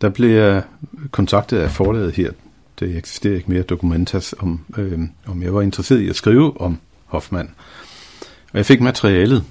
der 0.00 0.08
blev 0.08 0.30
jeg 0.30 0.62
kontaktet 1.10 1.58
af 1.58 1.70
forlaget 1.70 2.14
her, 2.14 2.32
det 2.80 2.96
eksisterer 2.96 3.34
ikke 3.34 3.50
mere, 3.50 3.62
Dokumentas, 3.62 4.34
om, 4.38 4.64
øh, 4.78 5.00
om 5.26 5.42
jeg 5.42 5.54
var 5.54 5.62
interesseret 5.62 6.00
i 6.00 6.08
at 6.08 6.16
skrive 6.16 6.60
om 6.60 6.78
Hoffmann. 7.06 7.50
Og 8.52 8.56
jeg 8.58 8.66
fik 8.66 8.80
materialet, 8.80 9.44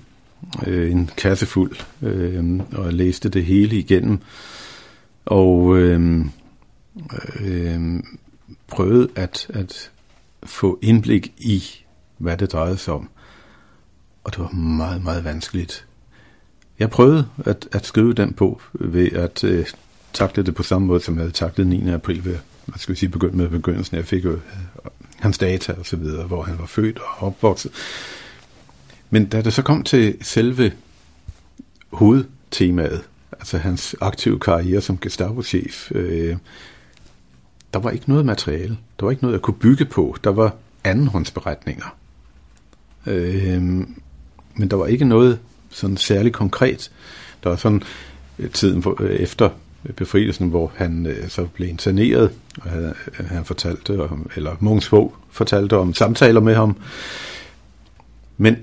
øh, 0.68 0.92
en 0.92 1.10
kasse 1.18 1.46
fuld, 1.46 1.72
øh, 2.02 2.60
og 2.74 2.86
jeg 2.86 2.94
læste 2.94 3.30
det 3.30 3.46
hele 3.46 3.78
igennem. 3.78 4.20
Og 5.26 5.78
øh, 5.78 6.26
øh, 7.40 8.04
prøvede 8.68 9.10
at, 9.16 9.48
at 9.50 9.92
få 10.44 10.80
indblik 10.82 11.34
i, 11.38 11.64
hvad 12.18 12.38
det 12.38 12.52
drejede 12.52 12.78
sig 12.78 12.94
om. 12.94 13.10
Og 14.24 14.32
det 14.32 14.40
var 14.40 14.52
meget, 14.52 15.04
meget 15.04 15.24
vanskeligt. 15.24 15.86
Jeg 16.80 16.90
prøvede 16.90 17.28
at, 17.46 17.68
at 17.72 17.86
skrive 17.86 18.14
den 18.14 18.34
på 18.34 18.62
ved 18.74 19.12
at 19.12 19.44
øh, 19.44 19.66
taklede 20.18 20.46
det 20.46 20.56
på 20.56 20.64
samme 20.64 20.88
måde, 20.88 21.02
som 21.02 21.16
jeg 21.16 21.22
havde 21.22 21.32
taklet 21.32 21.68
9. 21.68 21.90
april 21.90 22.26
ved, 22.26 22.38
hvad 22.66 22.80
skal 22.80 22.96
vi 22.96 23.00
sige, 23.00 23.10
begyndt 23.10 23.36
med 23.36 23.50
begyndelsen. 23.50 23.98
Jeg 23.98 24.06
fik 24.06 24.26
jo 24.26 24.32
øh, 24.32 24.42
hans 25.16 25.38
data 25.38 25.74
og 25.74 25.86
så 25.86 25.96
videre, 25.96 26.28
hvor 26.28 26.44
han 26.44 26.60
var 26.60 26.66
født 26.66 27.00
og 27.00 27.28
opvokset. 27.28 27.72
Men 29.10 29.26
da 29.26 29.42
det 29.42 29.54
så 29.54 29.62
kom 29.62 29.84
til 29.84 30.18
selve 30.22 30.74
hovedtemaet, 31.94 33.02
altså 33.32 33.58
hans 33.58 33.96
aktive 34.02 34.40
karriere 34.40 34.82
som 34.82 34.98
Gestapo-chef, 34.98 35.92
øh, 35.92 36.38
der 37.74 37.80
var 37.80 37.90
ikke 37.90 38.10
noget 38.10 38.26
materiale. 38.26 38.78
Der 39.00 39.06
var 39.06 39.12
ikke 39.12 39.24
noget, 39.24 39.34
jeg 39.34 39.42
kunne 39.42 39.58
bygge 39.60 39.86
på. 39.86 40.16
Der 40.24 40.30
var 40.30 40.56
andenhåndsberetninger. 40.84 41.96
Øh, 43.06 43.62
men 44.56 44.70
der 44.70 44.76
var 44.76 44.86
ikke 44.86 45.06
noget 45.06 45.40
sådan 45.70 45.98
særligt 45.98 46.36
konkret. 46.36 46.92
Der 47.44 47.50
var 47.50 47.58
sådan 47.58 47.84
øh, 48.40 48.50
tiden 48.50 48.84
for, 48.84 49.02
øh, 49.02 49.16
efter 49.16 49.50
befrielsen, 49.96 50.50
hvor 50.50 50.72
han 50.76 51.06
øh, 51.06 51.30
så 51.30 51.46
blev 51.46 51.70
interneret, 51.70 52.32
og 52.62 52.70
han, 52.70 52.84
øh, 52.84 53.26
han 53.26 53.46
fortalte 53.46 54.10
om, 54.10 54.30
eller 54.36 54.56
Mungs 54.60 54.92
fortalte 55.32 55.78
om 55.78 55.94
samtaler 55.94 56.40
med 56.40 56.56
ham. 56.56 56.78
Men 58.38 58.56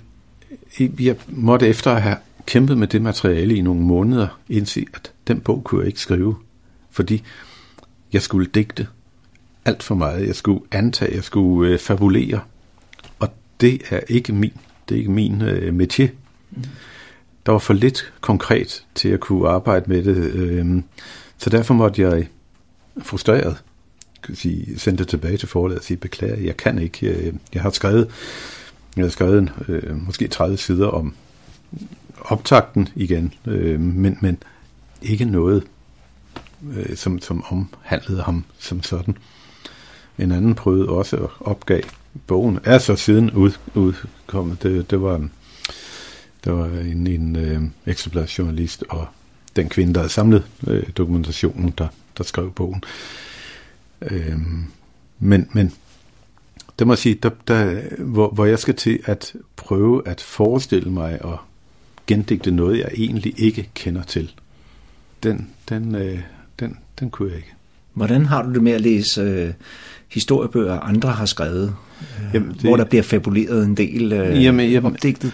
øh, 0.80 1.06
jeg 1.06 1.16
måtte 1.28 1.68
efter 1.68 1.90
at 1.90 2.02
have 2.02 2.16
kæmpet 2.46 2.78
med 2.78 2.86
det 2.86 3.02
materiale 3.02 3.56
i 3.56 3.60
nogle 3.60 3.80
måneder, 3.80 4.40
indse, 4.48 4.86
at 4.94 5.12
den 5.28 5.40
bog 5.40 5.64
kunne 5.64 5.80
jeg 5.80 5.86
ikke 5.86 6.00
skrive, 6.00 6.36
fordi 6.90 7.22
jeg 8.12 8.22
skulle 8.22 8.50
digte 8.54 8.86
alt 9.64 9.82
for 9.82 9.94
meget. 9.94 10.26
Jeg 10.26 10.34
skulle 10.34 10.60
antage, 10.72 11.14
jeg 11.14 11.24
skulle 11.24 11.72
øh, 11.72 11.78
fabulere, 11.78 12.40
og 13.18 13.28
det 13.60 13.82
er 13.90 14.00
ikke 14.08 14.32
min, 14.32 14.52
det 14.88 14.94
er 14.94 14.98
ikke 14.98 15.10
min 15.10 15.42
øh, 15.42 15.74
métier. 15.82 16.08
Mm. 16.50 16.64
Der 17.46 17.52
var 17.52 17.58
for 17.58 17.74
lidt 17.74 18.12
konkret 18.20 18.84
til 18.94 19.08
at 19.08 19.20
kunne 19.20 19.48
arbejde 19.48 19.84
med 19.88 20.04
det, 20.04 20.16
øh, 20.16 20.82
så 21.38 21.50
derfor 21.50 21.74
måtte 21.74 22.02
jeg 22.02 22.28
frustreret 23.02 23.56
sige, 24.34 24.78
sende 24.78 24.98
det 24.98 25.08
tilbage 25.08 25.36
til 25.36 25.48
forlaget 25.48 25.78
og 25.78 25.84
sige, 25.84 25.96
beklager, 25.96 26.36
jeg 26.36 26.56
kan 26.56 26.78
ikke. 26.78 27.06
Jeg, 27.06 27.32
jeg 27.54 27.62
har 27.62 27.70
skrevet, 27.70 28.10
jeg 28.96 29.04
har 29.04 29.10
skrevet 29.10 29.38
en, 29.38 29.50
øh, 29.68 30.06
måske 30.06 30.28
30 30.28 30.56
sider 30.56 30.86
om 30.86 31.14
optakten 32.20 32.88
igen, 32.94 33.34
øh, 33.46 33.80
men, 33.80 34.18
men 34.20 34.38
ikke 35.02 35.24
noget, 35.24 35.64
øh, 36.76 36.96
som, 36.96 37.20
som 37.20 37.44
omhandlede 37.48 38.22
ham 38.22 38.44
som 38.58 38.82
sådan. 38.82 39.16
En 40.18 40.32
anden 40.32 40.54
prøvede 40.54 40.88
også 40.88 41.16
at 41.16 41.30
opgav 41.40 41.82
bogen. 42.26 42.58
Er 42.64 42.78
så 42.78 42.96
siden 42.96 43.30
ud, 43.30 43.52
udkommet. 43.74 44.62
Det, 44.62 44.90
det 44.90 45.02
var, 45.02 45.28
der 46.44 46.52
var 46.52 46.66
en, 46.66 47.06
en 47.06 47.36
øh, 47.36 47.62
eksemplærjournalist 47.86 48.84
og 48.88 49.06
den 49.56 49.68
kvinde, 49.68 49.94
der 49.94 50.00
havde 50.00 50.12
samlet 50.12 50.44
øh, 50.66 50.82
dokumentationen, 50.96 51.74
der, 51.78 51.88
der 52.18 52.24
skrev 52.24 52.52
bogen. 52.52 52.84
Øh, 54.02 54.38
men, 55.18 55.48
men 55.52 55.72
det 56.78 56.86
må 56.86 56.92
jeg 56.92 56.98
sige, 56.98 57.14
der, 57.14 57.30
der, 57.48 57.80
hvor, 57.98 58.30
hvor 58.30 58.44
jeg 58.44 58.58
skal 58.58 58.74
til 58.74 58.98
at 59.04 59.34
prøve 59.56 60.08
at 60.08 60.20
forestille 60.20 60.90
mig 60.90 61.24
og 61.24 61.38
gendigte 62.06 62.50
noget, 62.50 62.78
jeg 62.78 62.88
egentlig 62.94 63.34
ikke 63.36 63.70
kender 63.74 64.02
til. 64.02 64.32
Den, 65.22 65.50
den, 65.68 65.94
øh, 65.94 66.18
den, 66.60 66.78
den 67.00 67.10
kunne 67.10 67.28
jeg 67.28 67.36
ikke. 67.36 67.52
Hvordan 67.94 68.26
har 68.26 68.42
du 68.42 68.54
det 68.54 68.62
med 68.62 68.72
at 68.72 68.80
læse 68.80 69.20
øh, 69.20 69.52
historiebøger, 70.08 70.80
andre 70.80 71.08
har 71.08 71.26
skrevet, 71.26 71.74
øh, 72.00 72.34
jamen, 72.34 72.48
det, 72.48 72.60
hvor 72.60 72.76
der 72.76 72.84
bliver 72.84 73.02
fabuleret 73.02 73.64
en 73.64 73.76
del 73.76 74.12
øh, 74.12 74.44
jamen, 74.44 74.70
jamen, 74.70 74.92
opdigtet? 74.92 75.32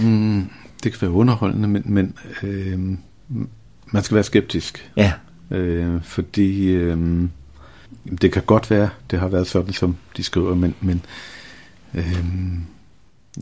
Mm, 0.00 0.50
det 0.82 0.92
kan 0.92 1.00
være 1.00 1.10
underholdende, 1.10 1.68
men, 1.68 1.82
men 1.84 2.14
øh, 2.42 2.78
man 3.86 4.02
skal 4.02 4.14
være 4.14 4.24
skeptisk. 4.24 4.92
Ja. 4.96 5.12
Øh, 5.50 6.02
fordi 6.02 6.68
øh, 6.68 7.28
det 8.22 8.32
kan 8.32 8.42
godt 8.42 8.70
være, 8.70 8.88
det 9.10 9.18
har 9.18 9.28
været 9.28 9.46
sådan, 9.46 9.72
som 9.72 9.96
de 10.16 10.22
skriver, 10.22 10.54
men, 10.54 10.74
men 10.80 11.04
øh, 11.94 12.24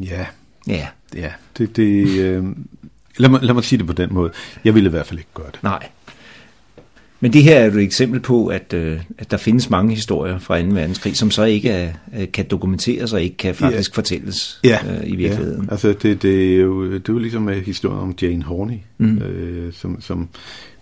ja, 0.02 0.26
ja, 0.66 0.88
ja, 1.14 1.32
det, 1.58 1.76
det 1.76 2.18
øh, 2.18 2.44
lad, 3.16 3.28
mig, 3.28 3.42
lad 3.42 3.54
mig 3.54 3.64
sige 3.64 3.78
det 3.78 3.86
på 3.86 3.92
den 3.92 4.14
måde. 4.14 4.32
Jeg 4.64 4.74
ville 4.74 4.88
i 4.88 4.90
hvert 4.90 5.06
fald 5.06 5.18
ikke 5.18 5.34
gøre 5.34 5.50
det. 5.52 5.62
Nej. 5.62 5.88
Men 7.20 7.32
det 7.32 7.42
her 7.42 7.58
er 7.58 7.66
et 7.66 7.76
eksempel 7.76 8.20
på, 8.20 8.46
at, 8.46 8.72
øh, 8.72 9.00
at 9.18 9.30
der 9.30 9.36
findes 9.36 9.70
mange 9.70 9.94
historier 9.94 10.38
fra 10.38 10.62
2. 10.62 10.66
verdenskrig, 10.68 11.16
som 11.16 11.30
så 11.30 11.44
ikke 11.44 11.70
er, 11.70 11.92
øh, 12.18 12.32
kan 12.32 12.46
dokumenteres 12.50 13.12
og 13.12 13.22
ikke 13.22 13.36
kan 13.36 13.54
faktisk 13.54 13.90
ja. 13.90 13.96
fortælles 13.96 14.60
ja. 14.64 14.78
øh, 14.90 15.10
i 15.10 15.16
virkeligheden. 15.16 15.64
Ja. 15.64 15.70
Altså 15.70 15.94
det, 16.02 16.22
det, 16.22 16.54
er 16.54 16.60
jo, 16.60 16.92
det 16.92 17.08
er 17.08 17.12
jo 17.12 17.18
ligesom 17.18 17.42
med 17.42 17.60
historien 17.62 17.98
om 17.98 18.14
Jane 18.22 18.42
Horney, 18.42 18.76
mm. 18.98 19.18
øh, 19.18 19.72
som, 19.72 20.00
som 20.00 20.28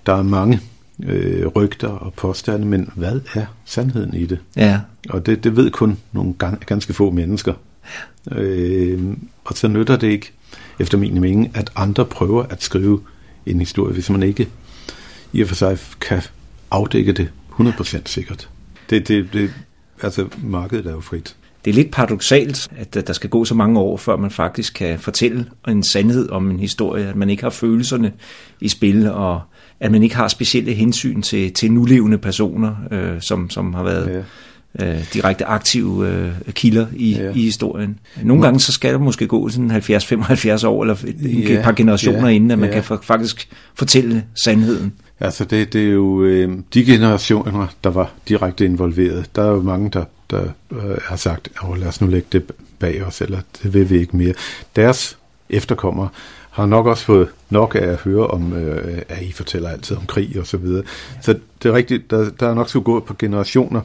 der 0.06 0.14
er 0.14 0.22
mange 0.22 0.60
øh, 1.02 1.46
rygter 1.46 1.88
og 1.88 2.14
påstande, 2.14 2.66
men 2.66 2.90
hvad 2.94 3.20
er 3.34 3.46
sandheden 3.64 4.14
i 4.14 4.26
det? 4.26 4.38
Ja. 4.56 4.80
Og 5.08 5.26
det, 5.26 5.44
det 5.44 5.56
ved 5.56 5.70
kun 5.70 5.98
nogle 6.12 6.34
ganske 6.66 6.92
få 6.92 7.10
mennesker. 7.10 7.54
Ja. 8.30 8.40
Øh, 8.40 9.02
og 9.44 9.56
så 9.56 9.68
nytter 9.68 9.96
det 9.96 10.08
ikke, 10.08 10.32
efter 10.78 10.98
min 10.98 11.20
mening, 11.20 11.50
at 11.54 11.70
andre 11.76 12.04
prøver 12.04 12.42
at 12.42 12.62
skrive 12.62 13.00
en 13.46 13.58
historie, 13.58 13.92
hvis 13.92 14.10
man 14.10 14.22
ikke 14.22 14.48
i 15.32 15.42
og 15.42 15.48
for 15.48 15.54
sig 15.54 15.78
kan 16.00 16.22
afdække 16.70 17.12
det 17.12 17.30
100% 17.60 18.00
sikkert. 18.04 18.48
Det, 18.90 19.08
det, 19.08 19.28
det, 19.32 19.50
altså, 20.02 20.26
markedet 20.42 20.86
er 20.86 20.92
jo 20.92 21.00
frit. 21.00 21.36
Det 21.64 21.70
er 21.70 21.74
lidt 21.74 21.90
paradoxalt, 21.90 22.68
at 22.76 23.06
der 23.06 23.12
skal 23.12 23.30
gå 23.30 23.44
så 23.44 23.54
mange 23.54 23.80
år, 23.80 23.96
før 23.96 24.16
man 24.16 24.30
faktisk 24.30 24.74
kan 24.74 24.98
fortælle 24.98 25.46
en 25.68 25.82
sandhed 25.82 26.30
om 26.30 26.50
en 26.50 26.60
historie, 26.60 27.06
at 27.06 27.16
man 27.16 27.30
ikke 27.30 27.42
har 27.42 27.50
følelserne 27.50 28.12
i 28.60 28.68
spil, 28.68 29.10
og 29.10 29.40
at 29.80 29.92
man 29.92 30.02
ikke 30.02 30.16
har 30.16 30.28
specielle 30.28 30.74
hensyn 30.74 31.22
til, 31.22 31.52
til 31.52 31.72
nulevende 31.72 32.18
personer, 32.18 32.76
øh, 32.90 33.20
som, 33.20 33.50
som 33.50 33.74
har 33.74 33.82
været 33.82 34.10
ja 34.16 34.22
øh, 34.80 35.12
direkte 35.12 35.44
aktive 35.44 36.08
øh, 36.08 36.32
kilder 36.52 36.86
i, 36.96 37.12
ja. 37.12 37.30
i 37.30 37.42
historien. 37.42 37.98
Nogle 38.22 38.42
gange 38.42 38.60
så 38.60 38.72
skal 38.72 38.92
der 38.92 38.98
måske 38.98 39.26
gå 39.26 39.48
sådan 39.48 39.70
70-75 39.70 40.66
år, 40.66 40.82
eller 40.82 40.94
et, 41.06 41.50
ja, 41.50 41.62
par 41.62 41.72
generationer 41.72 42.28
ja, 42.28 42.34
inden, 42.34 42.50
at 42.50 42.58
man 42.58 42.68
ja. 42.68 42.74
kan 42.74 42.84
for, 42.84 43.00
faktisk 43.02 43.48
fortælle 43.74 44.24
sandheden. 44.44 44.92
Altså 45.20 45.44
det, 45.44 45.72
det 45.72 45.88
er 45.88 45.92
jo 45.92 46.22
øh, 46.24 46.58
de 46.74 46.84
generationer, 46.84 47.66
der 47.84 47.90
var 47.90 48.12
direkte 48.28 48.64
involveret. 48.64 49.30
Der 49.36 49.42
er 49.42 49.50
jo 49.50 49.62
mange, 49.62 49.90
der, 49.90 50.04
der 50.30 50.42
øh, 50.72 50.98
har 51.04 51.16
sagt, 51.16 51.48
oh, 51.62 51.78
lad 51.78 51.88
os 51.88 52.00
nu 52.00 52.06
lægge 52.06 52.28
det 52.32 52.50
bag 52.78 53.04
os, 53.06 53.20
eller 53.20 53.40
det 53.62 53.74
vil 53.74 53.90
vi 53.90 53.98
ikke 53.98 54.16
mere. 54.16 54.34
Deres 54.76 55.18
efterkommere 55.50 56.08
har 56.50 56.66
nok 56.66 56.86
også 56.86 57.04
fået 57.04 57.28
nok 57.50 57.74
af 57.74 57.86
at 57.86 57.96
høre 57.96 58.26
om, 58.26 58.52
øh, 58.52 59.02
at 59.08 59.22
I 59.22 59.32
fortæller 59.32 59.68
altid 59.68 59.96
om 59.96 60.06
krig 60.06 60.40
og 60.40 60.46
så 60.46 60.56
videre. 60.56 60.84
Så 61.22 61.38
det 61.62 61.68
er 61.68 61.72
rigtigt, 61.72 62.10
der, 62.10 62.30
der 62.40 62.48
er 62.48 62.54
nok 62.54 62.68
skulle 62.68 62.84
gå 62.84 63.00
på 63.00 63.14
generationer. 63.18 63.80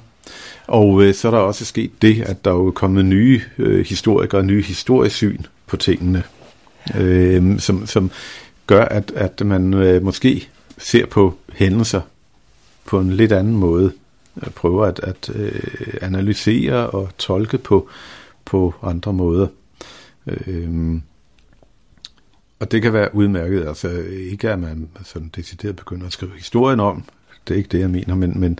Og 0.67 1.04
øh, 1.04 1.13
så 1.13 1.28
er 1.28 1.32
der 1.32 1.38
også 1.38 1.65
sket 1.65 1.91
det, 2.02 2.22
at 2.22 2.46
der 2.46 2.52
er 2.52 2.56
jo 2.56 2.72
kommet 2.72 3.06
nye 3.06 3.41
øh, 3.58 3.86
historikere, 3.86 4.43
nye 4.43 4.62
historiesyn 4.62 5.41
på 5.67 5.78
tingene, 5.78 6.24
øh, 6.96 7.60
som, 7.60 7.88
som 7.88 8.12
gør, 8.67 8.86
at, 8.86 9.12
at 9.15 9.46
man 9.46 9.74
øh, 9.74 10.04
måske 10.04 10.50
ser 10.84 11.06
på 11.06 11.38
hændelser 11.54 12.02
på 12.86 13.00
en 13.00 13.13
lidt 13.13 13.32
anden 13.32 13.56
måde. 13.56 13.93
Jeg 14.43 14.54
prøver 14.54 14.86
at, 14.86 15.00
at 15.00 15.30
øh, 15.36 15.93
analysere 16.02 16.89
og 16.89 17.10
tolke 17.17 17.58
på, 17.58 17.89
på 18.46 18.74
andre 18.84 19.13
måder. 19.13 19.48
Øh, 20.28 21.00
og 22.60 22.72
det 22.72 22.82
kan 22.82 22.93
være 22.93 23.15
udmærket. 23.15 23.67
Altså 23.67 23.89
ikke 24.32 24.50
at 24.50 24.60
man 24.60 24.89
sådan 25.04 25.32
decideret 25.36 25.76
begynder 25.76 26.08
at 26.08 26.13
skrive 26.13 26.32
historien 26.36 26.80
om. 26.80 27.04
Det 27.48 27.54
er 27.54 27.58
ikke 27.58 27.69
det, 27.69 27.80
jeg 27.80 27.89
mener. 27.89 28.15
Men, 28.15 28.39
men 28.39 28.60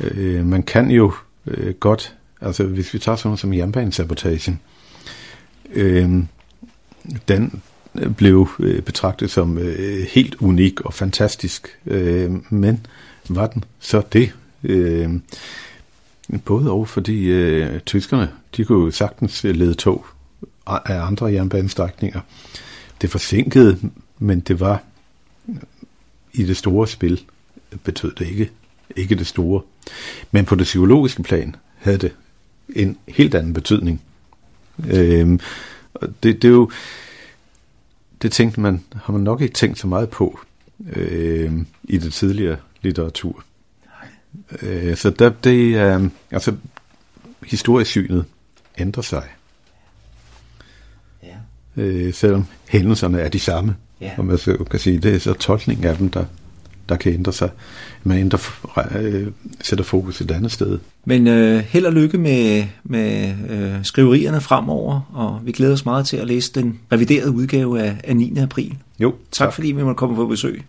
øh, 0.00 0.46
man 0.46 0.62
kan 0.62 0.90
jo 0.90 1.12
øh, 1.46 1.74
godt, 1.74 2.16
altså 2.40 2.64
hvis 2.64 2.94
vi 2.94 2.98
tager 2.98 3.16
sådan 3.16 3.28
noget 3.28 3.40
som 3.40 3.54
jernbanesabotagen, 3.54 4.60
øh, 5.72 6.22
den 7.28 7.62
blev 8.16 8.48
øh, 8.58 8.82
betragtet 8.82 9.30
som 9.30 9.58
øh, 9.58 10.06
helt 10.10 10.34
unik 10.34 10.80
og 10.80 10.94
fantastisk. 10.94 11.78
Øh, 11.86 12.30
men 12.50 12.86
var 13.28 13.46
den 13.46 13.64
så 13.78 14.02
det? 14.12 14.32
Både 16.44 16.70
og, 16.70 16.88
fordi 16.88 17.30
tyskerne, 17.78 18.30
de 18.56 18.64
kunne 18.64 18.92
sagtens 18.92 19.44
lede 19.44 19.74
tog 19.74 20.06
af 20.66 21.06
andre 21.06 21.26
jernbanestrækninger. 21.26 22.20
Det 23.00 23.10
forsinkede, 23.10 23.78
men 24.18 24.40
det 24.40 24.60
var 24.60 24.82
i 26.32 26.44
det 26.44 26.56
store 26.56 26.88
spil 26.88 27.20
betød 27.84 28.12
det 28.14 28.28
ikke, 28.28 28.50
ikke 28.96 29.14
det 29.14 29.26
store. 29.26 29.62
Men 30.30 30.44
på 30.44 30.54
det 30.54 30.64
psykologiske 30.64 31.22
plan 31.22 31.56
havde 31.76 31.98
det 31.98 32.12
en 32.68 32.96
helt 33.08 33.34
anden 33.34 33.52
betydning. 33.52 34.02
Øhm, 34.90 35.40
det, 36.02 36.42
det 36.42 36.44
er 36.44 36.52
jo 36.52 36.70
det 38.26 38.32
tænkte 38.32 38.60
man, 38.60 38.84
har 38.94 39.12
man 39.12 39.22
nok 39.22 39.40
ikke 39.40 39.54
tænkt 39.54 39.78
så 39.78 39.86
meget 39.86 40.10
på 40.10 40.38
øh, 40.92 41.52
i 41.84 41.98
det 41.98 42.12
tidligere 42.12 42.56
litteratur. 42.82 43.44
Øh, 44.62 44.96
så 44.96 45.10
der, 45.10 45.28
det 45.28 45.76
er, 45.76 45.98
øh, 45.98 46.10
altså, 46.30 46.56
historiesynet 47.46 48.24
ændrer 48.78 49.02
sig. 49.02 49.22
Ja. 51.22 51.36
Øh, 51.76 52.14
selvom 52.14 52.46
hændelserne 52.68 53.20
er 53.20 53.28
de 53.28 53.38
samme. 53.38 53.76
Ja. 54.00 54.12
Og 54.18 54.24
man 54.24 54.38
så 54.38 54.64
kan 54.70 54.80
sige, 54.80 54.98
det 54.98 55.14
er 55.14 55.18
så 55.18 55.32
tolkningen 55.32 55.86
af 55.86 55.96
dem, 55.96 56.10
der, 56.10 56.24
der 56.88 56.96
kan 56.96 57.12
ændre 57.12 57.32
sig. 57.32 57.50
Man 58.04 58.18
ændrer, 58.18 58.40
øh, 59.00 59.26
sætter 59.60 59.84
fokus 59.84 60.20
et 60.20 60.30
andet 60.30 60.52
sted. 60.52 60.78
Men 61.04 61.26
øh, 61.26 61.58
held 61.58 61.86
og 61.86 61.92
lykke 61.92 62.18
med, 62.18 62.64
med 62.84 63.34
øh, 63.50 63.74
skriverierne 63.82 64.40
fremover, 64.40 65.00
og 65.12 65.40
vi 65.44 65.52
glæder 65.52 65.72
os 65.72 65.84
meget 65.84 66.06
til 66.06 66.16
at 66.16 66.26
læse 66.26 66.52
den 66.52 66.78
reviderede 66.92 67.30
udgave 67.30 67.82
af, 67.82 67.96
af 68.04 68.16
9. 68.16 68.38
april. 68.38 68.76
Jo. 68.98 69.10
Tak, 69.10 69.46
tak 69.46 69.52
fordi 69.52 69.72
vi 69.72 69.82
måtte 69.82 69.98
komme 69.98 70.16
på 70.16 70.26
besøg. 70.26 70.64